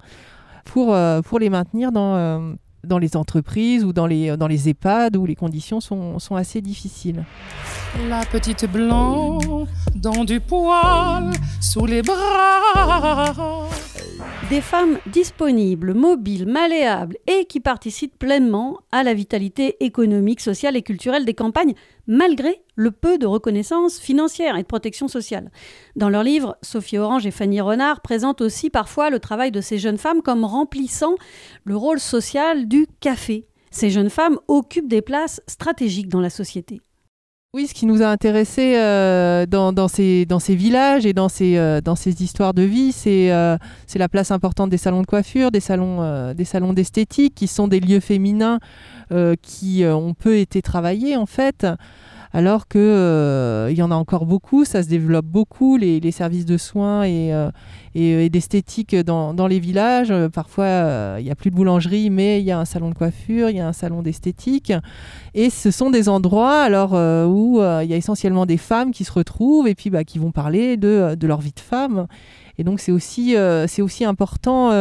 [0.65, 5.27] pour, pour les maintenir dans dans les entreprises ou dans les, dans les EHPAD où
[5.27, 7.25] les conditions sont, sont assez difficiles.
[8.03, 9.39] La petite blanc
[9.95, 11.31] dans du poil
[11.61, 13.69] sous les bras.
[14.51, 20.83] Des femmes disponibles, mobiles, malléables et qui participent pleinement à la vitalité économique, sociale et
[20.83, 21.75] culturelle des campagnes,
[22.09, 25.53] malgré le peu de reconnaissance financière et de protection sociale.
[25.95, 29.79] Dans leur livre, Sophie Orange et Fanny Renard présentent aussi parfois le travail de ces
[29.79, 31.15] jeunes femmes comme remplissant
[31.63, 33.47] le rôle social du café.
[33.71, 36.81] Ces jeunes femmes occupent des places stratégiques dans la société.
[37.55, 41.81] Oui, ce qui nous a intéressés euh, dans, ces, villages et dans ces, euh,
[42.19, 43.57] histoires de vie, c'est euh,
[43.95, 47.79] la place importante des salons de coiffure, des salons des salons d'esthétique, qui sont des
[47.79, 48.59] lieux féminins
[49.41, 51.65] qui ont peu été travaillés en fait
[52.35, 56.57] alors qu'il euh, y en a encore beaucoup, ça se développe beaucoup, les, services de
[56.57, 57.49] soins et, euh,
[57.97, 60.13] euh, d'esthétique dans, les villages.
[60.33, 63.51] Parfois, il n'y a plus de boulangerie, mais il y a un salon de coiffure,
[63.51, 64.73] il y a un salon d'esthétique.
[65.35, 66.95] Et ce sont des endroits alors,
[67.29, 70.33] où il y a essentiellement des femmes qui se retrouvent et puis bah, qui vont
[70.33, 72.09] parler de, leur vie de femme.
[72.59, 73.37] Et donc c'est aussi,
[73.79, 74.73] aussi important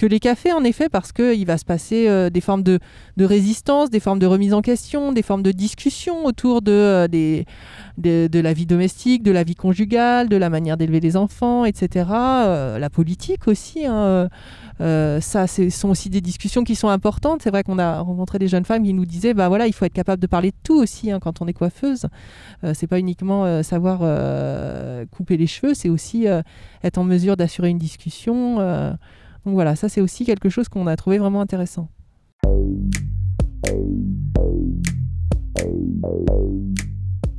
[0.00, 2.78] que les cafés, en effet, parce qu'il va se passer euh, des formes de,
[3.18, 7.44] résistance, des formes de remise en question, des formes de discussion autour de, euh,
[7.98, 12.06] la vie domestique, de la vie conjugale, de la manière d'élever les enfants, etc.
[12.10, 13.84] Euh, la politique aussi.
[13.84, 14.30] Hein,
[14.78, 17.42] ça, ce sont aussi des discussions qui sont importantes.
[17.42, 19.84] C'est vrai qu'on a rencontré des jeunes femmes qui nous disaient, bah voilà, il faut
[19.84, 22.06] être capable de parler de tout aussi hein, quand on est coiffeuse.
[22.72, 23.98] c'est pas uniquement savoir
[25.10, 26.26] couper les cheveux, c'est aussi
[26.82, 28.96] être en mesure d'assurer une discussion.
[29.44, 31.88] Donc voilà, ça c'est aussi quelque chose qu'on a trouvé vraiment intéressant.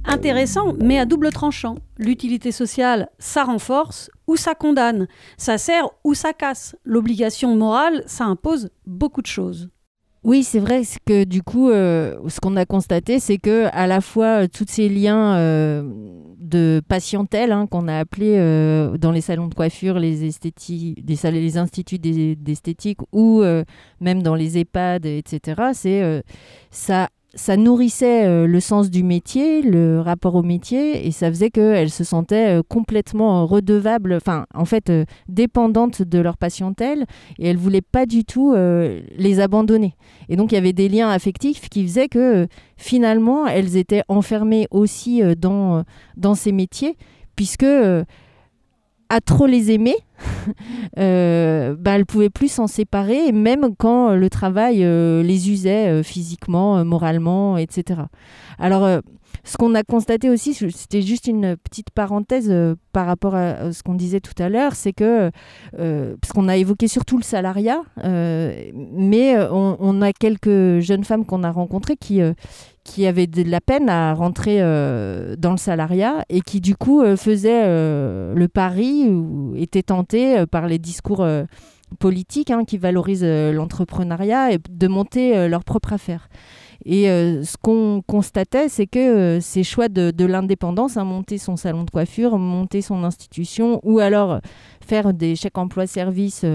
[0.04, 1.76] Intéressant, mais à double tranchant.
[1.98, 5.08] L'utilité sociale, ça renforce ou ça condamne.
[5.38, 6.76] Ça sert ou ça casse.
[6.84, 9.70] L'obligation morale, ça impose beaucoup de choses.
[10.24, 14.02] Oui, c'est vrai que du coup, euh, ce qu'on a constaté, c'est que à la
[14.02, 15.82] fois euh, tous ces liens euh,
[16.38, 18.38] de patientèle hein, qu'on a appelés
[19.00, 23.44] dans les salons de coiffure, les esthétiques, des, les instituts d'esthétique ou
[24.00, 25.62] même dans les EHPAD, etc.
[25.74, 26.24] C'est
[26.70, 31.50] ça ça nourrissait euh, le sens du métier, le rapport au métier, et ça faisait
[31.50, 37.06] qu'elles se sentaient euh, complètement redevables, enfin, en fait, euh, dépendantes de leur patientèle,
[37.39, 39.96] et elles ne voulaient pas du tout les abandonner.
[40.30, 44.67] Et donc, il y avait des liens affectifs qui faisaient que finalement, elles étaient enfermées
[44.72, 45.84] aussi dans,
[46.17, 46.98] dans ces métiers,
[47.36, 47.65] puisque
[49.12, 49.95] à trop les aimer,
[50.97, 57.58] euh, bah, elles pouvaient plus s'en séparer, même quand le travail les usait physiquement, moralement,
[57.58, 58.02] etc.
[58.58, 59.02] Alors,
[59.43, 63.82] ce qu'on a constaté aussi, c'était juste une petite parenthèse euh, par rapport à ce
[63.84, 65.32] qu'on disait tout à l'heure, c'est que,
[65.80, 71.26] euh, parce qu'on a évoqué surtout le salariat, euh, mais on, a quelques jeunes femmes
[71.26, 72.21] qu'on a rencontrées qui,
[72.84, 77.65] qui avaient de la peine à rentrer dans le salariat et qui du coup faisaient
[77.67, 81.26] le pari ou étaient tentées par les discours
[82.00, 86.28] politiques hein, qui valorisent l'entrepreneuriat et de monter leur propre affaire.
[86.86, 91.56] Et euh, ce qu'on constatait, c'est que euh, ces choix de, l'indépendance, hein, monter son
[91.56, 94.39] salon de coiffure, monter son institution, ou alors
[94.86, 96.46] faire des chèques emploi-service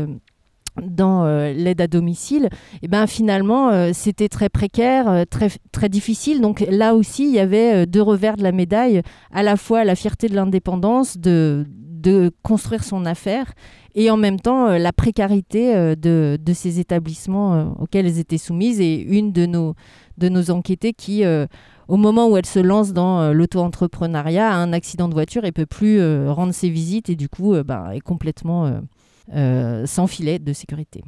[0.79, 6.41] euh, dans l'aide à domicile, et eh ben finalement c'était très précaire, très, très difficile.
[6.41, 9.95] Donc là aussi, il y avait deux revers de la médaille, à la fois la
[9.95, 13.53] fierté de l'indépendance, de, de construire son affaire,
[13.95, 18.81] et en même temps la précarité de, de, ces établissements auxquels elles étaient soumises.
[18.81, 19.75] Et une de nos
[20.19, 21.47] de nos enquêtés qui, euh,
[21.89, 25.53] au moment où elle se lance dans euh, l'auto-entrepreneuriat, a un accident de voiture et
[25.53, 28.81] peut plus euh, rendre ses visites et du coup bah, est complètement
[29.33, 31.03] sans filet de sécurité.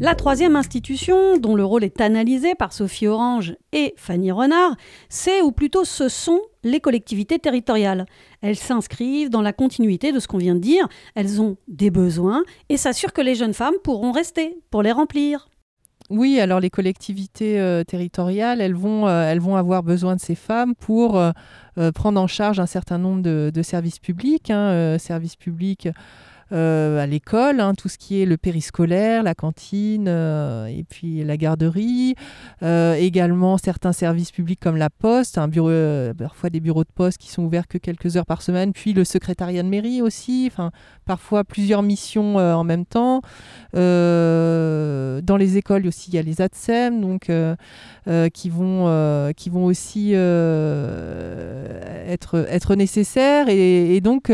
[0.00, 4.76] La troisième institution, dont le rôle est analysé par Sophie Orange et Fanny Renard,
[5.08, 8.06] c'est, ou plutôt ce sont, les collectivités territoriales.
[8.40, 12.44] Elles s'inscrivent dans la continuité de ce qu'on vient de dire, elles ont des besoins
[12.68, 15.48] et s'assurent que les jeunes femmes pourront rester pour les remplir.
[16.10, 20.34] Oui, alors les collectivités euh, territoriales, elles vont, euh, elles vont avoir besoin de ces
[20.34, 21.32] femmes pour euh,
[21.94, 25.88] prendre en charge un certain nombre de, services publics, hein, services publics
[26.50, 31.36] à l'école, hein, tout ce qui est le périscolaire, la cantine euh, et puis la
[31.36, 32.14] garderie,
[32.62, 35.70] euh, également certains services publics comme la poste, bureau,
[36.14, 39.04] parfois des bureaux de poste qui sont ouverts que quelques heures par semaine, puis le
[39.04, 40.50] secrétariat de mairie aussi,
[41.04, 43.20] parfois plusieurs missions en même temps.
[43.72, 47.30] dans les écoles aussi, il y a les ATSEM, donc
[48.32, 54.32] qui vont qui vont aussi être être nécessaires et, donc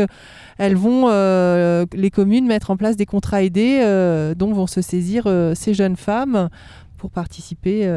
[0.57, 4.81] elles vont, euh, les communes, mettre en place des contrats aidés euh, dont vont se
[4.81, 6.49] saisir euh, ces jeunes femmes
[6.97, 7.87] pour participer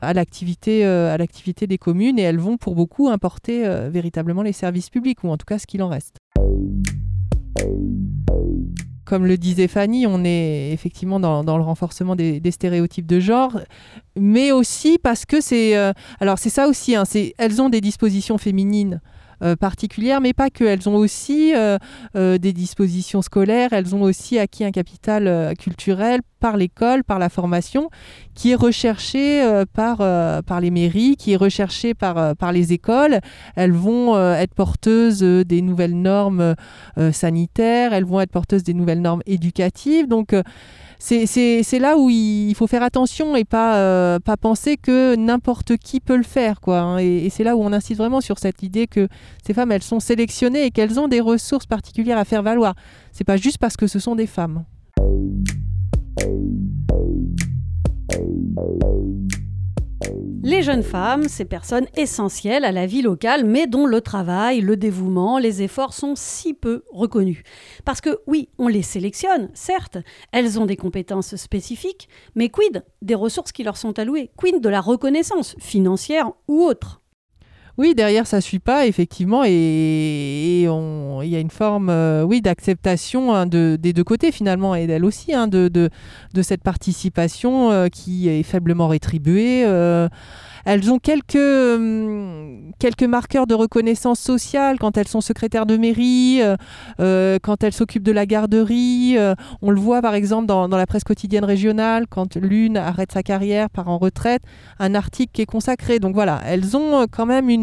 [0.00, 5.24] à l'activité à des communes et elles vont pour beaucoup importer véritablement les services publics
[5.24, 6.16] ou en tout cas ce qu'il en reste.
[9.04, 13.60] Comme le disait Fanny, on est effectivement dans, le renforcement des, stéréotypes de genre,
[14.16, 15.74] mais aussi parce que c'est
[16.20, 17.04] alors c'est ça aussi, hein,
[17.38, 19.11] elles ont des dispositions féminines euh,
[19.56, 20.64] particulières, mais pas que.
[20.64, 21.78] Elles ont aussi euh,
[22.16, 27.28] euh, des dispositions scolaires, elles ont aussi acquis un capital culturel par l'école, par la
[27.28, 27.88] formation,
[28.34, 30.00] qui est recherché par,
[30.60, 33.20] les mairies, qui est recherché par, par les écoles.
[33.54, 36.56] Elles vont être porteuses des nouvelles normes
[37.12, 40.08] sanitaires, elles vont être porteuses des nouvelles normes éducatives.
[40.08, 40.34] Donc,
[41.02, 45.98] c'est là où il faut faire attention et pas, euh, pas penser que n'importe qui
[45.98, 46.60] peut le faire.
[46.60, 46.98] Quoi, hein.
[46.98, 49.08] Et, c'est là où on insiste vraiment sur cette idée que
[49.44, 52.74] ces femmes, elles sont sélectionnées et qu'elles ont des ressources particulières à faire valoir.
[53.10, 54.64] C'est pas juste parce que ce sont des femmes.
[60.42, 64.76] Les jeunes femmes, ces personnes essentielles à la vie locale, mais dont le travail, le
[64.76, 67.42] dévouement, les efforts sont si peu reconnus.
[67.84, 69.98] Parce que oui, on les sélectionne, certes,
[70.32, 74.30] elles ont des compétences spécifiques, mais quid des ressources qui leur sont allouées?
[74.36, 77.01] Quid de la reconnaissance, financière ou autre?
[77.78, 82.42] Oui, derrière, ça ne suit pas, effectivement, et il y a une forme euh, oui,
[82.42, 85.88] d'acceptation hein, de, des deux côtés, finalement, et d'elle aussi, hein, de,
[86.42, 89.64] cette participation euh, qui est faiblement rétribuée.
[89.64, 90.08] Euh,
[90.64, 96.40] elles ont quelques, hum, quelques marqueurs de reconnaissance sociale quand elles sont secrétaires de mairie,
[96.98, 99.16] quand elles s'occupent de la garderie.
[99.60, 103.70] On le voit par exemple dans, la presse quotidienne régionale, quand l'une arrête sa carrière,
[103.70, 104.42] part en retraite,
[104.78, 105.98] un article qui est consacré.
[105.98, 107.61] Donc voilà, elles ont quand même une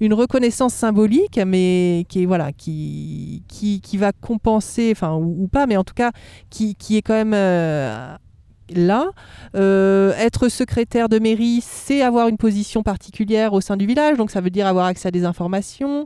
[0.00, 6.12] une reconnaissance symbolique, mais qui va compenser, enfin ou, pas, mais en tout cas
[6.50, 7.34] qui, est quand même
[8.74, 9.10] là.
[9.54, 14.30] Euh, être secrétaire de mairie, c'est avoir une position particulière au sein du village, donc
[14.30, 16.04] ça veut dire avoir accès à des informations.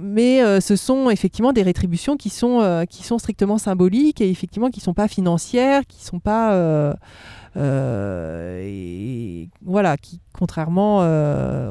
[0.00, 4.30] Mais euh, ce sont effectivement des rétributions qui sont, euh, qui sont strictement symboliques et
[4.30, 6.96] effectivement qui ne sont pas financières, qui ne sont pas...
[7.56, 11.00] et, voilà, qui, contrairement,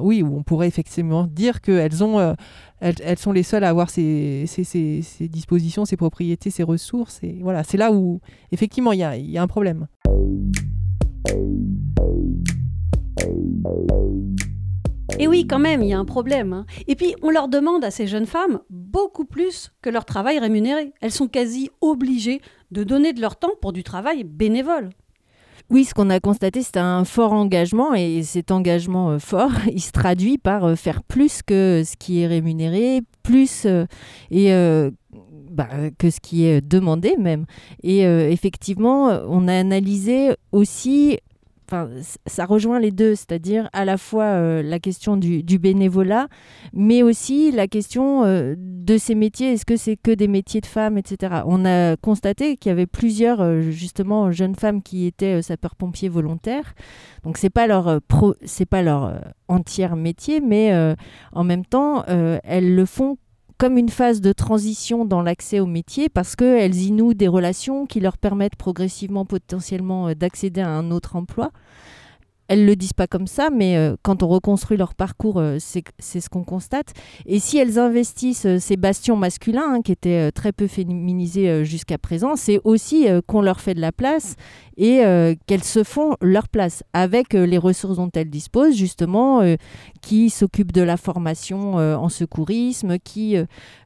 [0.01, 2.35] oui, où on pourrait effectivement dire qu'elles ont
[2.81, 4.45] elles, sont les seules à avoir ces,
[5.21, 7.19] dispositions, ces propriétés, ces ressources.
[7.23, 9.87] Et voilà, c'est là où effectivement il y a, un problème.
[15.17, 16.53] Et oui, quand même, il y a un problème.
[16.53, 16.65] hein.
[16.87, 20.93] Et puis, on leur demande à ces jeunes femmes beaucoup plus que leur travail rémunéré.
[21.01, 22.41] Elles sont quasi obligées
[22.71, 24.91] de donner de leur temps pour du travail bénévole.
[25.69, 29.81] Oui, ce qu'on a constaté, c'est un fort engagement et cet engagement euh, fort, il
[29.81, 33.85] se traduit par euh, faire plus que ce qui est rémunéré, plus euh,
[34.31, 34.51] et
[35.51, 35.67] bah,
[35.99, 37.45] que ce qui est demandé même.
[37.83, 41.19] Et effectivement, on a analysé aussi,
[41.69, 41.89] enfin,
[42.25, 46.27] ça rejoint les deux, c'est-à-dire à la fois euh, la question du, bénévolat,
[46.73, 49.53] mais aussi la question euh, de ces métiers.
[49.53, 51.41] Est-ce que c'est que des métiers de femmes, etc.
[51.45, 56.73] On a constaté qu'il y avait plusieurs euh, justement jeunes femmes qui étaient sapeurs-pompiers volontaires.
[57.23, 60.73] Donc c'est pas leur pro, c'est pas leur entier métier, mais
[61.33, 63.17] en même temps elles le font
[63.59, 67.85] comme une phase de transition dans l'accès au métier parce qu'elles y nouent des relations
[67.85, 71.51] qui leur permettent progressivement potentiellement euh, d'accéder à un autre emploi.
[72.49, 76.19] Elles le disent pas comme ça, mais euh, quand on reconstruit leur parcours, euh, c'est
[76.19, 76.93] ce qu'on constate.
[77.27, 81.99] Et si elles investissent euh, ces bastions masculins, hein, qui étaient très peu féminisés jusqu'à
[81.99, 84.35] présent, c'est aussi qu'on leur fait de la place
[84.77, 85.01] et
[85.45, 89.41] qu'elles se font leur place avec les ressources dont elles disposent, justement,
[90.01, 93.35] qui s'occupent de la formation en secourisme, qui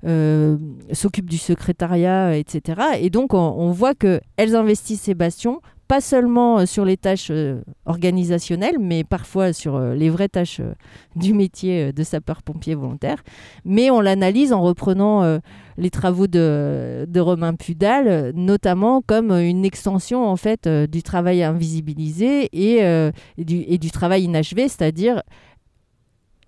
[0.04, 2.82] s'occupent du secrétariat, etc.
[3.00, 7.30] Et donc, on, on voit qu'elles investissent ces bastions pas seulement euh, sur les tâches
[7.30, 10.62] euh, organisationnelles, mais parfois sur euh, les vraies tâches
[11.16, 13.24] du métier de sapeur-pompier volontaire.
[13.66, 15.40] Mais on l'analyse en reprenant
[15.78, 23.12] les travaux de, Romain Pudal, notamment comme une extension en fait du travail invisibilisé et,
[23.38, 25.22] du, travail inachevé, c'est-à-dire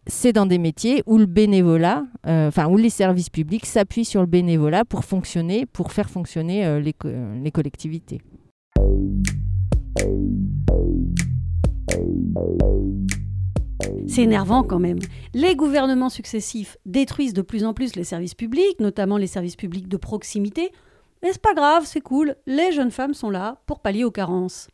[0.07, 4.27] c'est dans des métiers où le bénévolat, enfin où les services publics s'appuient sur le
[4.27, 8.21] bénévolat pour fonctionner, pour faire fonctionner les collectivités.
[14.07, 14.99] C'est énervant quand même.
[15.33, 19.89] Les gouvernements successifs détruisent de plus en plus les services publics, notamment les services publics
[19.89, 20.71] de proximité.
[21.21, 22.35] Mais c'est pas grave, c'est cool.
[22.45, 24.67] Les jeunes femmes sont là pour pallier aux carences.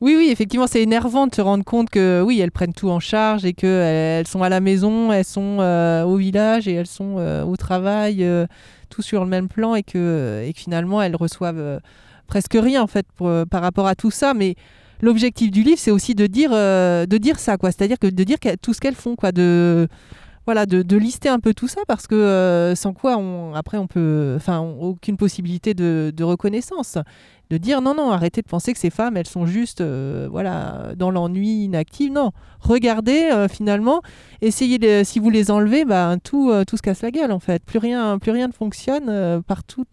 [0.00, 2.98] Oui, oui, effectivement, c'est énervant de se rendre compte que oui, elles prennent tout en
[2.98, 7.18] charge et qu'elles sont à la maison, elles sont euh, au village et elles sont
[7.18, 8.48] euh, au travail, euh,
[8.90, 11.78] tout sur le même plan et que, finalement elles reçoivent euh,
[12.26, 14.34] presque rien en fait euh, par rapport à tout ça.
[14.34, 14.54] Mais
[15.00, 17.70] l'objectif du livre, c'est aussi de dire, euh, de dire ça, quoi.
[17.72, 19.88] C'est-à-dire que de dire tout ce qu'elles font, quoi, de
[20.46, 23.20] voilà, de, lister un peu tout ça parce que euh, sans quoi,
[23.54, 26.98] après, on peut, enfin, aucune possibilité de, reconnaissance
[27.50, 30.94] de dire non, non, arrêtez de penser que ces femmes, elles sont juste euh, voilà,
[30.96, 32.12] dans l'ennui, inactives.
[32.12, 34.00] Non, regardez euh, finalement,
[34.40, 37.62] essayez, de, si vous les enlevez, bah, tout, tout se casse la gueule en fait.
[37.64, 39.84] Plus rien, plus rien ne fonctionne par tout,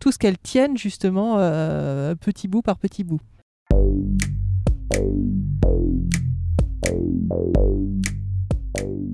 [0.00, 1.36] tout ce qu'elles tiennent justement
[2.20, 3.20] petit bout par petit bout.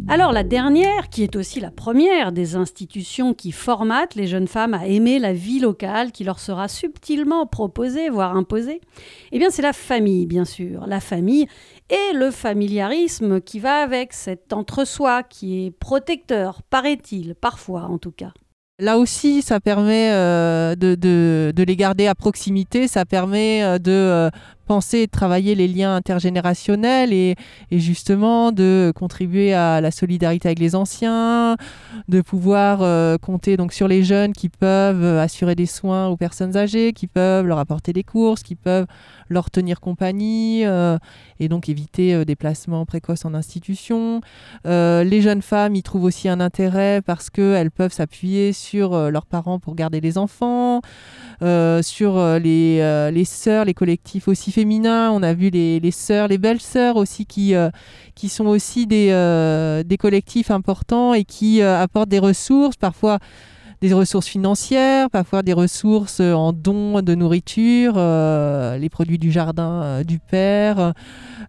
[0.09, 4.75] Alors la dernière, qui est aussi la première des institutions qui formatent les jeunes femmes
[4.75, 8.81] à aimer la vie locale qui leur sera subtilement proposée, voire imposée,
[9.33, 10.87] eh bien c'est la famille, bien sûr.
[10.87, 11.46] La famille
[11.90, 18.12] et le familiarisme qui va avec cet entre-soi qui est protecteur, paraît-il, parfois en tout
[18.12, 18.33] cas.
[18.81, 23.90] Là aussi, ça permet euh, de, de- les garder à proximité, ça permet euh, de
[23.90, 24.31] euh,
[24.71, 27.35] penser de travailler les liens intergénérationnels et,
[27.73, 31.57] justement de contribuer à la solidarité avec les anciens,
[32.07, 36.17] de pouvoir euh, compter donc sur les jeunes qui peuvent euh, assurer des soins aux
[36.17, 38.87] personnes âgées, qui peuvent leur apporter des courses, qui peuvent
[39.29, 40.99] leur tenir compagnie euh,
[41.41, 44.21] et donc éviter des placements précoces en institution.
[44.65, 49.59] Les jeunes femmes y trouvent aussi un intérêt parce qu'elles peuvent s'appuyer sur leurs parents
[49.59, 50.81] pour garder les enfants,
[51.41, 55.11] sur les, les sœurs, les collectifs aussi féminins.
[55.11, 57.70] On a vu les, sœurs, les belles sœurs aussi qui, euh,
[58.14, 63.18] qui sont aussi des, euh, des collectifs importants et qui euh, apportent des ressources, parfois
[63.81, 70.18] des ressources financières, parfois des ressources en dons de nourriture, les produits du jardin du
[70.18, 70.92] père,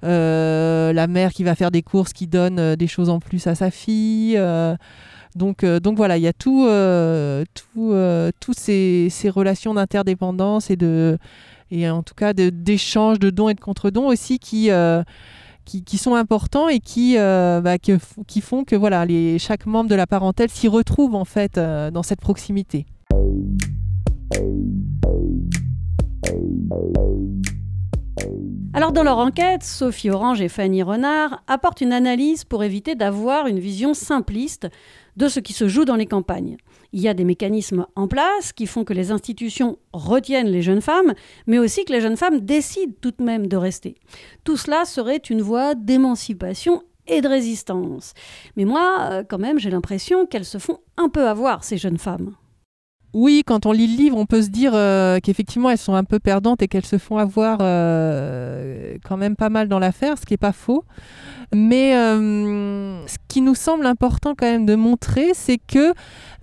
[0.01, 3.69] la mère qui va faire des courses qui donne des choses en plus à sa
[3.69, 4.39] fille.
[5.35, 10.69] Donc, euh, donc voilà, il y a tout, euh, tout, euh, toutes ces, relations d'interdépendance
[10.69, 11.17] et de,
[11.69, 14.69] et en tout cas d'échanges de, dons et de contre-dons aussi qui,
[15.65, 20.07] qui, sont importants et qui, bah, qui font que voilà, les, chaque membre de la
[20.07, 22.85] parentèle s'y retrouve en fait dans cette proximité.
[28.73, 33.47] Alors dans leur enquête, Sophie Orange et Fanny Renard apportent une analyse pour éviter d'avoir
[33.47, 34.69] une vision simpliste
[35.17, 36.57] de ce qui se joue dans les campagnes.
[36.93, 40.81] Il y a des mécanismes en place qui font que les institutions retiennent les jeunes
[40.81, 41.13] femmes,
[41.47, 43.95] mais aussi que les jeunes femmes décident tout de même de rester.
[44.43, 48.13] Tout cela serait une voie d'émancipation et de résistance.
[48.55, 51.97] Mais moi, euh, quand même, j'ai l'impression qu'elles se font un peu avoir, ces jeunes
[51.97, 52.35] femmes.
[53.13, 56.05] Oui, quand on lit le livre, on peut se dire euh, qu'effectivement, elles sont un
[56.05, 60.25] peu perdantes et qu'elles se font avoir euh, quand même pas mal dans l'affaire, ce
[60.25, 60.85] qui n'est pas faux.
[61.53, 65.93] Mais euh, ce qui nous semble important quand même de montrer, c'est que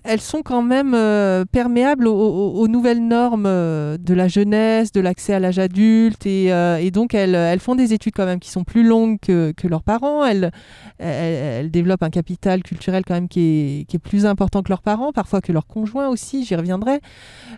[0.05, 5.33] elles sont quand même euh, perméables aux, nouvelles normes euh, de la jeunesse, de l'accès
[5.33, 8.83] à l'âge adulte, et, euh, donc elles, font des études quand même qui sont plus
[8.83, 10.25] longues que, leurs parents.
[10.25, 10.51] Elles,
[11.69, 15.51] développent un capital culturel quand même qui est, plus important que leurs parents, parfois que
[15.51, 17.01] leurs conjoints aussi, j'y reviendrai.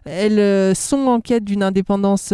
[0.05, 2.33] Elles sont en quête d'une indépendance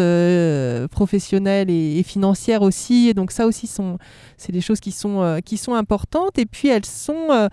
[0.89, 3.97] professionnelle et, et financière aussi, et donc ça aussi sont,
[4.37, 6.37] c'est des choses qui sont, euh, qui sont importantes.
[6.37, 7.27] Et puis elles sont...
[7.31, 7.47] euh,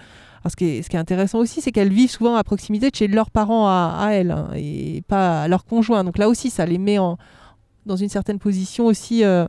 [0.46, 2.94] ce, qui est, ce qui est intéressant aussi, c'est qu'elles vivent souvent à proximité de
[2.94, 6.04] chez leurs parents à, elles, hein, et pas à leurs conjoints.
[6.04, 7.16] Donc là aussi, ça les met en,
[7.86, 9.46] dans une certaine position aussi euh,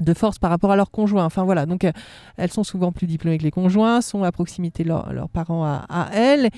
[0.00, 1.24] de force par rapport à leurs conjoints.
[1.24, 1.86] Enfin voilà, donc
[2.36, 5.64] elles sont souvent plus diplômées que les conjoints, sont à proximité de leur- leurs parents
[5.64, 6.50] à, à elles.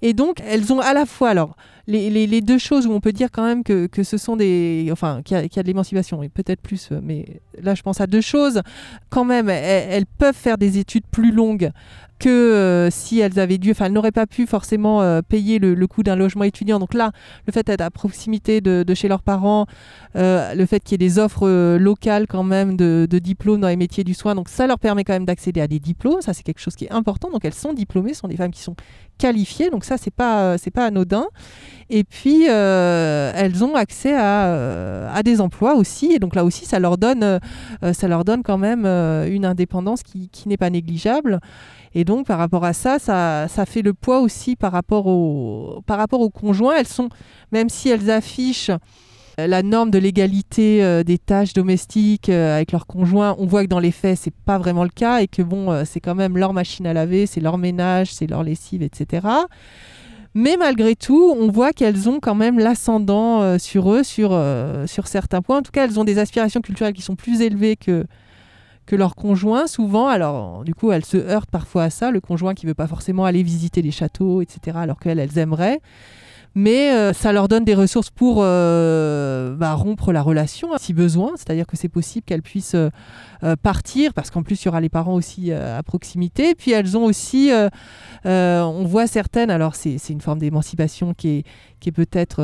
[0.00, 1.56] Et donc, elles ont à la fois, alors,
[1.86, 4.88] les, deux choses où on peut dire quand même que, ce sont des...
[4.92, 8.06] Enfin, qu'il y, a- de l'émancipation, et peut-être plus, euh, mais là, je pense à
[8.06, 8.62] deux choses.
[9.10, 11.70] Quand même, elles, peuvent faire des études plus longues
[12.18, 15.86] que euh, si elles avaient dû, enfin elles n'auraient pas pu forcément euh, payer le,
[15.88, 16.78] coût d'un logement étudiant.
[16.78, 17.10] Donc là,
[17.46, 19.66] le fait d'être à proximité de, chez leurs parents,
[20.14, 23.76] le fait qu'il y ait des offres locales quand même de, de diplômes dans les
[23.76, 26.20] métiers du soin, donc ça leur permet quand même d'accéder à des diplômes.
[26.20, 27.28] Ça c'est quelque chose qui est important.
[27.30, 28.76] Donc elles sont diplômées, ce sont des femmes qui sont
[29.22, 29.70] qualifiées.
[29.70, 31.26] Donc ça c'est pas euh, c'est pas anodin.
[31.90, 36.12] Et puis euh, elles ont accès à, euh, à des emplois aussi.
[36.12, 37.38] Et donc là aussi ça leur donne
[37.92, 41.40] ça leur donne quand même une indépendance qui, n'est pas négligeable.
[41.94, 45.82] Et donc, par rapport à ça, ça, ça fait le poids aussi par rapport, au,
[45.84, 46.76] par rapport aux conjoints.
[46.78, 47.10] Elles sont,
[47.52, 48.70] même si elles affichent
[49.38, 53.68] la norme de l'égalité euh, des tâches domestiques euh, avec leurs conjoints, on voit que
[53.68, 56.36] dans les faits, c'est pas vraiment le cas et que bon, euh, c'est quand même
[56.36, 59.26] leur machine à laver, c'est leur ménage, c'est leur lessive, etc.
[60.34, 64.86] Mais malgré tout, on voit qu'elles ont quand même l'ascendant euh, sur eux, sur, euh,
[64.86, 65.58] sur certains points.
[65.58, 68.06] En tout cas, elles ont des aspirations culturelles qui sont plus élevées que,
[68.86, 70.06] que leur conjoint, souvent.
[70.08, 73.26] Alors, du coup, elles se heurtent parfois à ça, le conjoint qui veut pas forcément
[73.26, 75.80] aller visiter les châteaux, etc., alors qu'elles, elles aimeraient.
[76.54, 80.92] Mais euh, ça leur donne des ressources pour euh, bah, rompre la relation, hein, si
[80.92, 81.32] besoin.
[81.36, 84.90] C'est-à-dire que c'est possible qu'elles puissent euh, partir, parce qu'en plus, il y aura les
[84.90, 86.54] parents aussi à proximité.
[86.54, 87.50] Puis elles ont aussi,
[88.24, 91.44] on voit certaines, alors c'est une forme d'émancipation qui
[91.84, 92.40] est, peut-être,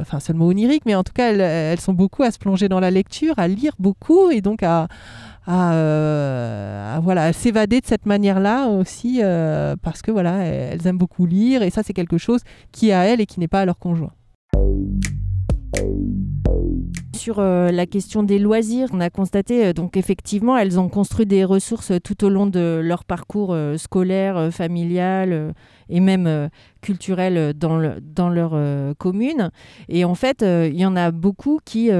[0.00, 2.90] enfin seulement onirique, mais en tout cas, elles sont beaucoup à se plonger dans la
[2.90, 4.88] lecture, à lire beaucoup, et donc à,
[5.48, 10.98] à, euh, à, voilà, s'évader de cette manière-là aussi, euh, parce que voilà, elles aiment
[10.98, 13.62] beaucoup lire, et ça c'est quelque chose qui est à elles et qui n'est pas
[13.62, 14.12] à leur conjoint.
[17.14, 21.26] Sur euh, la question des loisirs, on a constaté euh, donc effectivement elles ont construit
[21.26, 25.52] des ressources euh, tout au long de leur parcours scolaire, familial
[25.88, 26.48] et même
[26.80, 28.56] culturel dans, le- dans leur
[28.96, 29.50] commune.
[29.88, 31.90] Et en fait, il y en a beaucoup qui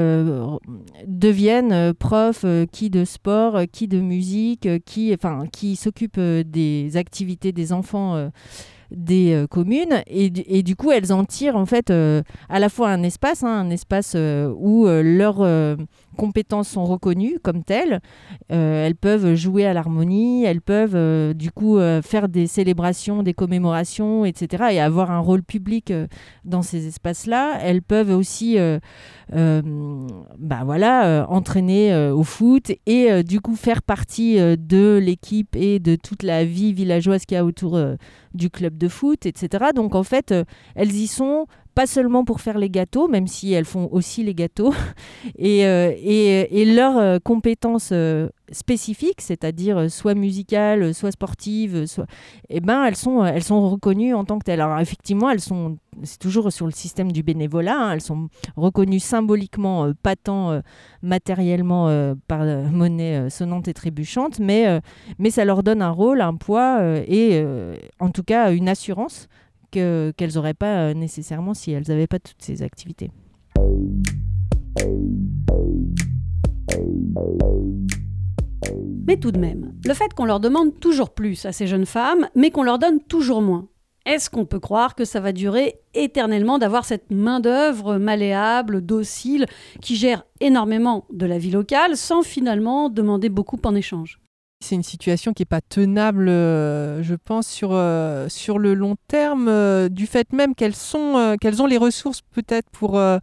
[1.07, 7.73] deviennent profs, qui de sport, qui de musique, qui, enfin, qui s'occupent des activités des
[7.73, 8.31] enfants.
[8.91, 10.43] Des euh, communes et, du-
[10.77, 14.13] coup elles en tirent en fait euh, à la fois un espace, hein, un espace
[14.17, 14.87] euh, où
[15.43, 15.77] euh,
[16.19, 18.01] compétences sont reconnues comme telles.
[18.53, 23.23] Euh, elles peuvent jouer à l'harmonie, elles peuvent euh, du coup euh, faire des célébrations,
[23.23, 24.65] des commémorations, etc.
[24.73, 25.93] et avoir un rôle public
[26.45, 27.59] dans ces espaces-là.
[27.63, 28.59] Elles peuvent aussi
[29.33, 36.25] bah voilà, entraîner au foot et du coup faire partie de l'équipe et de toute
[36.25, 37.79] la vie villageoise qu'il y a autour
[38.35, 39.67] du club de foot, etc.
[39.75, 40.35] Donc en fait,
[40.75, 41.47] elles y sont
[41.79, 44.75] pas seulement pour faire les gâteaux, même si elles font aussi les gâteaux,
[45.39, 52.07] et, euh, et, et leurs euh, compétences euh, spécifiques, c'est-à-dire soit musicales, soit sportives, soit,
[52.49, 54.61] eh ben elles sont, elles sont reconnues en tant que telles.
[54.61, 58.99] Alors effectivement, elles sont, c'est toujours sur le système du bénévolat, hein, elles sont reconnues
[58.99, 60.61] symboliquement, pas tant
[61.03, 64.81] matériellement euh, par monnaie sonnante et trébuchante, mais,
[65.21, 67.45] mais ça leur donne un rôle, un poids et
[68.01, 69.29] en tout cas une assurance
[69.71, 73.11] que- qu'elles n'auraient pas euh, nécessairement si elles n'avaient pas toutes ces activités.
[79.07, 82.29] Mais tout de même, le fait qu'on leur demande toujours plus à ces jeunes femmes,
[82.35, 83.69] mais qu'on leur donne toujours moins,
[84.05, 89.47] est-ce qu'on peut croire que ça va durer éternellement d'avoir cette main-d'œuvre malléable, docile,
[89.81, 94.21] qui gère énormément de la vie locale sans finalement demander beaucoup en échange?
[94.61, 98.97] C'est une situation qui n'est pas tenable, euh, je pense, sur, euh, sur le long
[99.07, 103.19] terme, euh, du fait même qu'elles sont, euh, qu'elles ont les ressources peut-être pour, euh,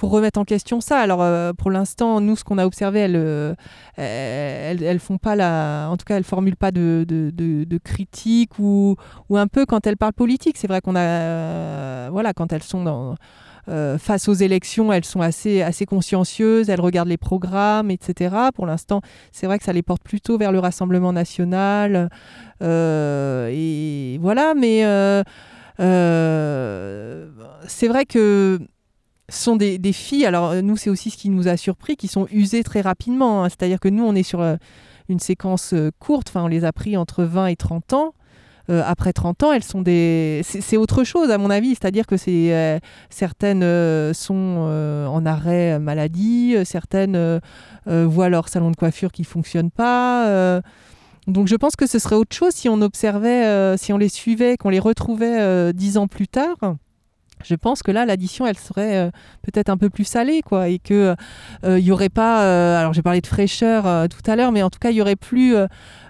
[0.00, 0.98] remettre en question ça.
[1.00, 3.56] Alors pour l'instant, nous, ce qu'on a observé, elles,
[3.96, 8.94] elles, elles, font pas la, en tout cas, elles formulent pas de, de, critique ou,
[9.28, 10.56] ou un peu quand elles parlent politique.
[10.56, 13.16] C'est vrai qu'on a, voilà, quand elles sont dans
[13.68, 18.34] euh, face aux élections, elles sont assez, consciencieuses, elles regardent les programmes, etc.
[18.54, 22.08] Pour l'instant, c'est vrai que ça les porte plutôt vers le Rassemblement national.
[22.62, 25.22] Euh, et voilà, mais euh,
[27.66, 28.58] c'est vrai que
[29.28, 32.26] ce sont des, filles, alors nous c'est aussi ce qui nous a surpris, qui sont
[32.32, 33.44] usées très rapidement.
[33.44, 33.48] Hein.
[33.48, 34.44] C'est-à-dire que nous on est sur
[35.08, 38.14] une séquence courte, enfin on les a pris entre 20 et 30 ans.
[38.70, 40.42] Euh, après 30 ans, elles sont des.
[40.44, 41.70] C'est autre chose, à mon avis.
[41.70, 42.78] C'est-à-dire que euh,
[43.10, 47.40] certaines euh, sont en arrêt maladie, certaines
[47.86, 50.60] voient leur salon de coiffure qui fonctionne pas.
[51.26, 54.56] donc je pense que ce serait autre chose si on observait, si on les suivait,
[54.56, 56.56] qu'on les retrouvait dix ans plus tard
[57.44, 59.10] je pense que là l'addition elle serait
[59.42, 61.14] peut-être un peu plus salée quoi et que
[61.64, 64.78] il y aurait pas alors j'ai parlé de fraîcheur tout à l'heure mais en tout
[64.78, 65.54] cas il y aurait plus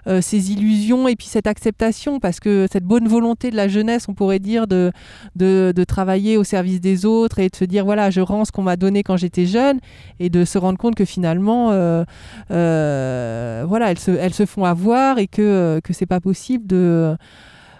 [0.07, 4.09] euh, ces illusions et puis cette acceptation, parce que cette bonne volonté de la jeunesse,
[4.09, 4.91] on pourrait dire, de,
[5.35, 8.63] de, travailler au service des autres et de se dire, voilà, je rends ce qu'on
[8.63, 9.79] m'a donné quand j'étais jeune,
[10.19, 12.03] et de se rendre compte que finalement, euh,
[12.51, 17.15] euh, voilà, elles se, elles se font avoir et que, que c'est pas possible de...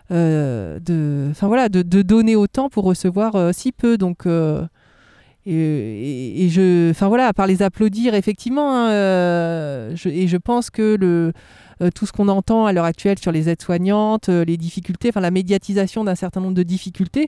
[0.09, 3.97] de, enfin voilà, de, de, donner autant pour recevoir si peu.
[3.97, 4.25] Donc,
[5.45, 8.89] et, et, je, enfin voilà, à part les applaudir, effectivement, hein,
[10.05, 11.33] et je pense que le,
[11.81, 15.21] euh, tout ce qu'on entend à l'heure actuelle sur les aides-soignantes, euh, les difficultés, enfin
[15.21, 17.27] la médiatisation d'un certain nombre de difficultés,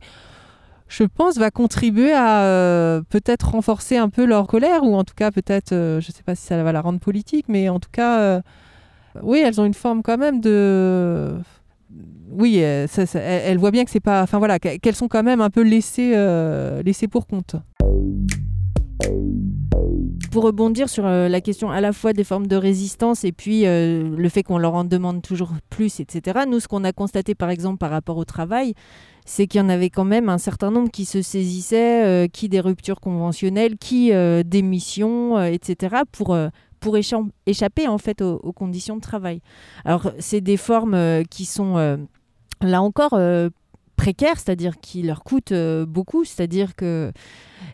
[0.88, 5.16] je pense, va contribuer à euh, peut-être renforcer un peu leur colère, ou en tout
[5.16, 7.90] cas peut-être, je ne sais pas si ça va la rendre politique, mais en tout
[7.92, 8.42] cas,
[9.24, 11.36] oui, elles ont une forme quand même de...
[12.38, 14.22] Oui, elles voient bien que c'est pas...
[14.22, 16.14] Enfin voilà, qu'elles sont quand même un peu laissées,
[16.84, 17.56] laissées pour compte.
[20.32, 23.66] Pour rebondir sur euh, la question à la fois des formes de résistance et puis
[23.66, 27.36] euh, le fait qu'on leur en demande toujours plus, etc., nous, ce qu'on a constaté
[27.36, 28.74] par exemple par rapport au travail,
[29.26, 32.50] c'est qu'il y en avait quand même un certain nombre qui se saisissaient, euh, qui
[32.50, 36.38] des ruptures conventionnelles, qui des missions, etc., pour,
[36.80, 39.42] pour échapper en fait aux, aux, conditions de travail.
[39.86, 42.08] Alors, c'est des formes qui sont,
[42.68, 43.20] là encore,
[43.96, 45.54] précaires, c'est-à-dire qui leur coûtent
[45.88, 47.12] beaucoup, c'est-à-dire que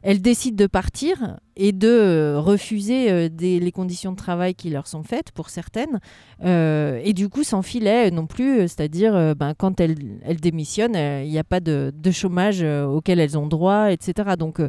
[0.04, 4.88] elles décident de partir et de euh, refuser euh, les conditions de travail qui leur
[4.88, 6.00] sont faites pour certaines,
[6.44, 9.96] euh, et du coup sans filet non plus, c'est-à-dire ben, quand elles,
[10.42, 14.32] démissionnent, il n'y a pas de, chômage auquel elles ont droit, etc.
[14.38, 14.62] Donc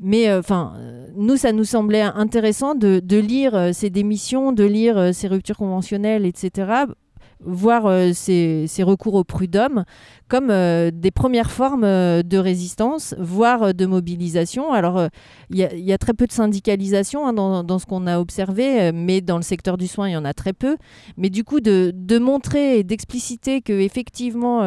[0.00, 0.74] mais enfin,
[1.16, 6.84] nous, ça nous semblait intéressant de lire ces démissions, de lire ces ruptures conventionnelles, etc.,
[7.40, 9.84] voir ces, ces, recours au prud'homme
[10.28, 14.72] comme euh, des premières formes euh, de résistance, voire euh, de mobilisation.
[14.72, 15.08] Alors,
[15.50, 19.36] il y, a très peu de syndicalisation hein, dans, ce qu'on a observé, mais dans
[19.36, 20.76] le secteur du soin, il y en a très peu.
[21.16, 24.62] Mais du coup, de, montrer et d'expliciter que effectivement,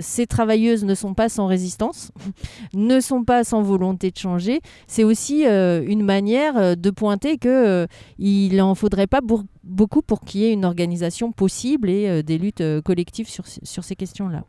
[0.00, 2.12] ces travailleuses ne sont pas sans résistance,
[2.74, 7.86] ne sont pas sans volonté de changer, c'est aussi une manière de pointer que
[8.18, 9.20] il en faudrait pas
[9.64, 13.96] beaucoup pour qu'il y ait une organisation possible et des luttes collectives sur, sur ces
[13.96, 14.44] questions-là.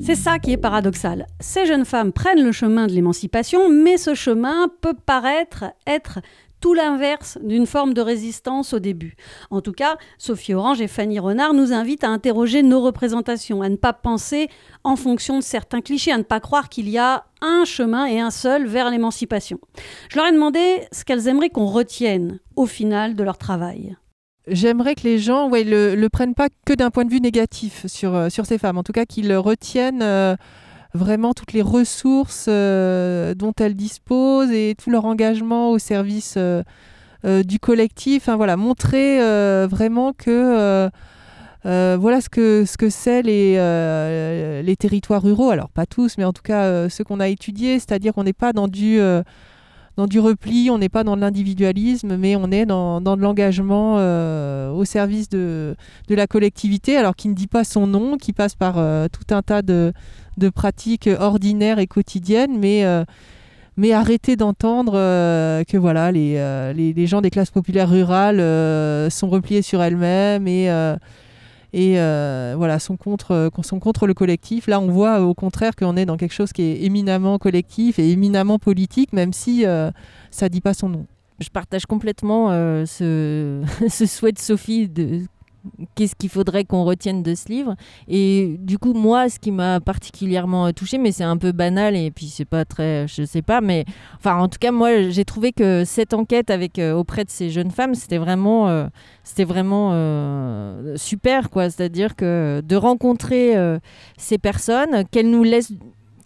[0.00, 1.26] C'est ça qui est paradoxal.
[1.40, 6.20] Ces jeunes femmes prennent le chemin de l'émancipation, mais ce chemin peut paraître être
[6.60, 9.16] tout l'inverse d'une forme de résistance au début.
[9.50, 13.68] En tout cas, Sophie Orange et Fanny Renard nous invitent à interroger nos représentations, à
[13.68, 14.48] ne pas penser
[14.84, 18.20] en fonction de certains clichés, à ne pas croire qu'il y a un chemin et
[18.20, 19.58] un seul vers l'émancipation.
[20.10, 23.96] Je leur ai demandé ce qu'elles aimeraient qu'on retienne au final de leur travail
[24.50, 28.14] j'aimerais que les gens ouais, le, prennent pas que d'un point de vue négatif sur,
[28.14, 28.78] euh, sur ces femmes.
[28.78, 30.36] En tout cas, qu'ils retiennent euh,
[30.94, 36.38] vraiment toutes les ressources euh, dont elles disposent et tout leur engagement au service
[37.24, 38.22] du collectif.
[38.22, 39.18] Enfin, voilà, montrer
[39.66, 40.90] vraiment que
[41.64, 43.54] voilà ce que ce que c'est les,
[44.62, 45.50] les territoires ruraux.
[45.50, 48.52] Alors pas tous, mais en tout cas ceux qu'on a étudiés, c'est-à-dire qu'on n'est pas
[48.52, 49.00] dans du
[50.00, 53.96] dans du repli, on n'est pas dans l'individualisme, mais on est dans, dans de l'engagement
[53.98, 55.76] euh, au service de,
[56.08, 59.34] de, la collectivité, alors qui ne dit pas son nom, qui passe par euh, tout
[59.34, 59.92] un tas de,
[60.38, 63.04] de, pratiques ordinaires et quotidiennes, mais, euh,
[63.76, 68.38] mais arrêter d'entendre que voilà, les, les, les, gens des classes populaires rurales
[69.10, 70.70] sont repliés sur elles-mêmes et
[71.72, 74.66] et euh, voilà, sont contre, euh, sont contre le collectif.
[74.66, 78.10] Là, on voit au contraire qu'on est dans quelque chose qui est éminemment collectif et
[78.10, 79.90] éminemment politique, même si euh,
[80.30, 81.06] ça ne dit pas son nom.
[81.38, 82.50] Je partage complètement
[82.84, 85.22] ce, ce, souhait de Sophie de
[85.94, 87.76] qu'est-ce qu'il faudrait qu'on retienne de ce livre.
[88.08, 92.10] Et du coup, moi, ce qui m'a particulièrement touché, mais c'est un peu banal et
[92.10, 93.84] puis c'est pas très, je sais pas, mais
[94.16, 97.50] enfin, en tout cas, moi, j'ai trouvé que cette enquête avec euh, auprès de ces
[97.50, 98.86] jeunes femmes, c'était vraiment, euh,
[99.24, 101.70] c'était vraiment euh, super, quoi.
[101.70, 103.54] C'est-à-dire que de rencontrer
[104.16, 105.72] ces personnes, qu'elles nous laissent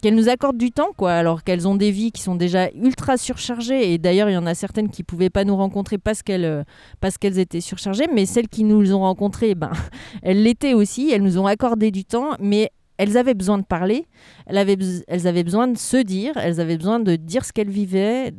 [0.05, 3.17] qu'elles nous accordent du temps, quoi, alors qu'elles ont des vies qui sont déjà ultra
[3.17, 3.91] surchargées.
[3.91, 6.63] Et d'ailleurs, il y en a certaines qui pouvaient pas nous rencontrer parce qu'elles euh,
[7.01, 9.71] parce qu'elles étaient surchargées, mais celles qui nous ont rencontrées, ben,
[10.21, 11.09] elles l'étaient aussi.
[11.11, 14.05] Elles nous ont accordé du temps, mais elles avaient besoin de parler,
[14.45, 14.77] elles avaient,
[15.07, 18.31] elles avaient besoin de se dire, elles avaient besoin de dire ce qu'elles vivaient,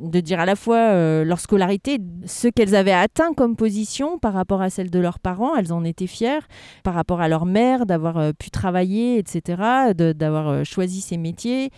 [0.00, 4.32] de dire à la fois euh, leur scolarité, ce qu'elles avaient atteint comme position par
[4.32, 6.48] rapport à celle de leurs parents, elles en étaient fières,
[6.82, 11.70] par rapport à leur mère, d'avoir euh, pu travailler, etc., d'avoir euh, choisi ces métiers,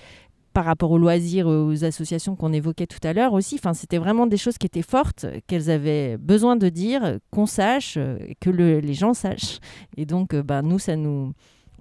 [0.52, 3.54] par rapport aux loisirs, aux associations qu'on évoquait tout à l'heure aussi.
[3.54, 7.98] Enfin, c'était vraiment des choses qui étaient fortes, qu'elles avaient besoin de dire, qu'on sache,
[8.38, 9.60] que les gens sachent.
[9.96, 11.32] Et donc, bah, nous, ça nous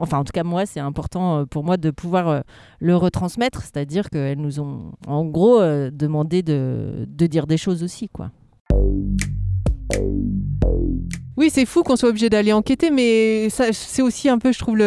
[0.01, 2.39] Enfin, en tout cas, moi, c'est important euh, pour moi de pouvoir euh,
[2.79, 8.09] le retransmettre, c'est-à-dire qu'elles nous ont, en gros, euh, demandé de, dire des choses aussi,
[8.09, 8.31] quoi.
[11.37, 14.79] Oui, c'est fou qu'on soit obligé d'aller enquêter, mais c'est aussi un peu, je trouve,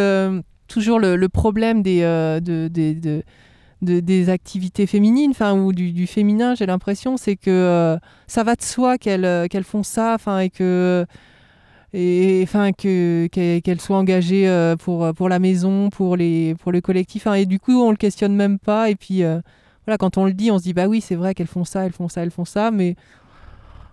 [0.67, 2.71] toujours le, problème des, de,
[3.81, 7.97] des activités féminines, enfin ou du, féminin, j'ai l'impression, c'est que
[8.27, 11.07] ça va de soi qu'elles font ça, enfin et que
[11.97, 16.81] et enfin que qu'elle soit engagée euh, pour pour la maison, pour les pour le
[16.81, 17.29] collectif.
[17.29, 18.91] et du coup, on le questionne même pas.
[18.91, 19.41] Et puis euh,
[19.87, 21.87] voilà, quand on le dit, on se dit bah oui, c'est vrai qu'elles font ça,
[21.87, 22.97] elles font ça, elles font ça, mais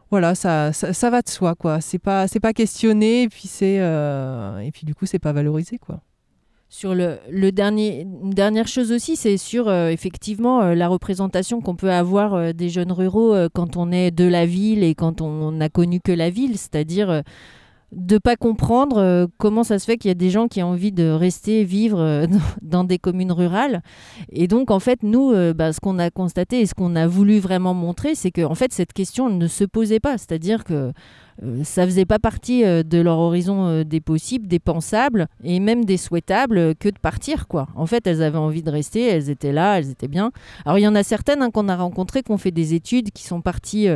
[0.09, 1.79] voilà, ça, ça, va de soi quoi.
[1.79, 5.31] C'est pas c'est pas questionné et puis c'est euh, et puis du coup c'est pas
[5.31, 6.01] valorisé quoi.
[6.69, 12.53] Sur le, le dernier, dernière chose aussi, c'est sur effectivement la représentation qu'on peut avoir
[12.53, 16.13] des jeunes ruraux quand on est de la ville et quand on n'a connu que
[16.13, 17.23] la ville, c'est-à-dire
[17.91, 20.67] de pas comprendre euh, comment ça se fait qu'il y a des gens qui ont
[20.67, 22.25] envie de rester vivre euh,
[22.61, 23.81] dans des communes rurales.
[24.31, 27.07] Et donc, en fait, nous, euh, bah, ce qu'on a constaté et ce qu'on a
[27.07, 30.17] voulu vraiment montrer, c'est que en fait, cette question ne se posait pas.
[30.17, 30.93] C'est-à-dire que
[31.63, 35.85] ça faisait pas partie euh, de leur horizon euh, des possibles, des pensables et même
[35.85, 37.67] des souhaitables que de partir quoi.
[37.75, 40.31] En fait, elles avaient envie de rester, elles étaient là, elles étaient bien.
[40.65, 43.11] Alors il y en a certaines hein, qu'on a rencontrées qui ont fait des études,
[43.11, 43.87] qui sont parties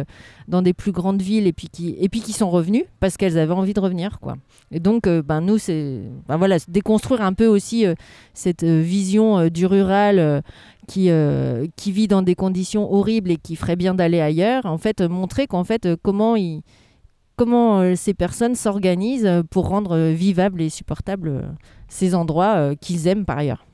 [0.48, 3.38] dans des plus grandes villes et puis qui et puis qui sont revenues parce qu'elles
[3.38, 4.36] avaient envie de revenir quoi.
[4.72, 7.86] Et donc ben nous c'est ben, voilà déconstruire un peu aussi
[8.34, 10.42] cette vision du rural
[10.88, 11.10] qui,
[11.76, 15.48] qui vit dans des conditions horribles et qui ferait bien d'aller ailleurs, en fait, montrer
[15.48, 16.62] qu'en fait, comment ils,
[17.36, 21.56] comment euh, ces personnes s'organisent euh, pour rendre euh, vivables et supportables
[21.88, 23.66] ces endroits qu'ils aiment par ailleurs.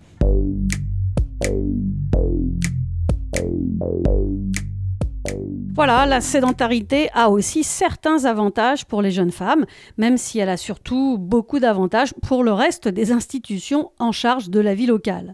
[5.74, 9.66] Voilà, la sédentarité a aussi certains avantages pour les jeunes femmes,
[9.98, 14.60] même si elle a surtout beaucoup d'avantages pour le reste des institutions en charge de
[14.60, 15.32] la vie locale.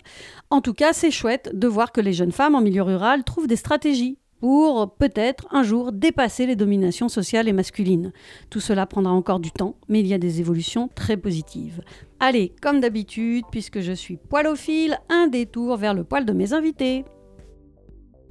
[0.52, 3.48] En tout cas, c'est chouette de voir que les jeunes femmes en milieu rural trouvent
[3.48, 8.12] des stratégies pour peut-être un jour dépasser les dominations sociales et masculines.
[8.50, 11.82] Tout cela prendra encore du temps, mais il y a des évolutions très positives.
[12.20, 17.06] Allez, comme d'habitude, puisque je suis poilophile, un détour vers le poil de mes invités.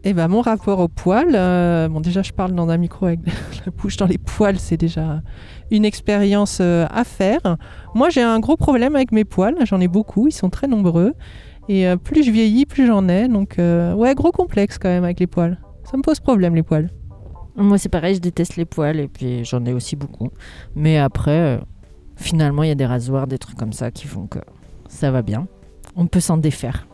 [0.09, 3.21] Eh ben, mon rapport au poil, euh, bon déjà je parle dans un micro avec
[3.67, 5.21] la bouche dans les poils, c'est déjà
[5.73, 7.57] une expérience euh, à faire.
[7.93, 11.13] Moi j'ai un gros problème avec mes poils, j'en ai beaucoup, ils sont très nombreux.
[11.69, 13.27] Et euh, plus je vieillis, plus j'en ai.
[13.27, 15.59] Donc ouais, gros complexe quand même avec les poils.
[15.91, 16.91] Ça me pose problème les poils.
[17.57, 20.31] Moi c'est pareil, je déteste les poils et puis j'en ai aussi beaucoup.
[20.75, 21.59] Mais après, euh,
[22.17, 24.41] finalement il y a des rasoirs, des trucs comme ça qui font que
[24.89, 25.47] ça va bien.
[25.95, 26.87] On peut s'en défaire.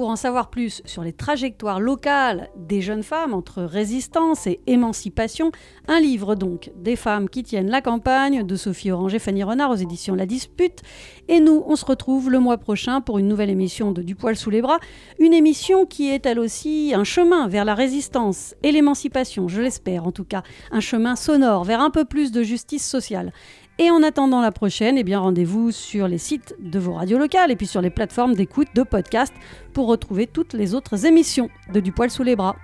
[0.00, 5.52] Pour en savoir plus sur les trajectoires locales des jeunes femmes entre résistance et émancipation,
[5.88, 9.70] un livre donc des femmes qui tiennent la campagne de Sophie Orange et Fanny Renard
[9.70, 10.80] aux éditions La Dispute.
[11.28, 14.36] Et nous, on se retrouve le mois prochain pour une nouvelle émission de Du poil
[14.36, 14.78] sous les bras,
[15.18, 20.06] une émission qui est elle aussi un chemin vers la résistance et l'émancipation, je l'espère
[20.06, 23.34] en tout cas, un chemin sonore vers un peu plus de justice sociale.
[23.82, 27.56] Et en attendant la prochaine, eh rendez-vous sur les sites de vos radios locales et
[27.56, 29.32] puis sur les plateformes d'écoute de podcast
[29.72, 32.56] pour retrouver toutes les autres émissions de Du poil sous les bras.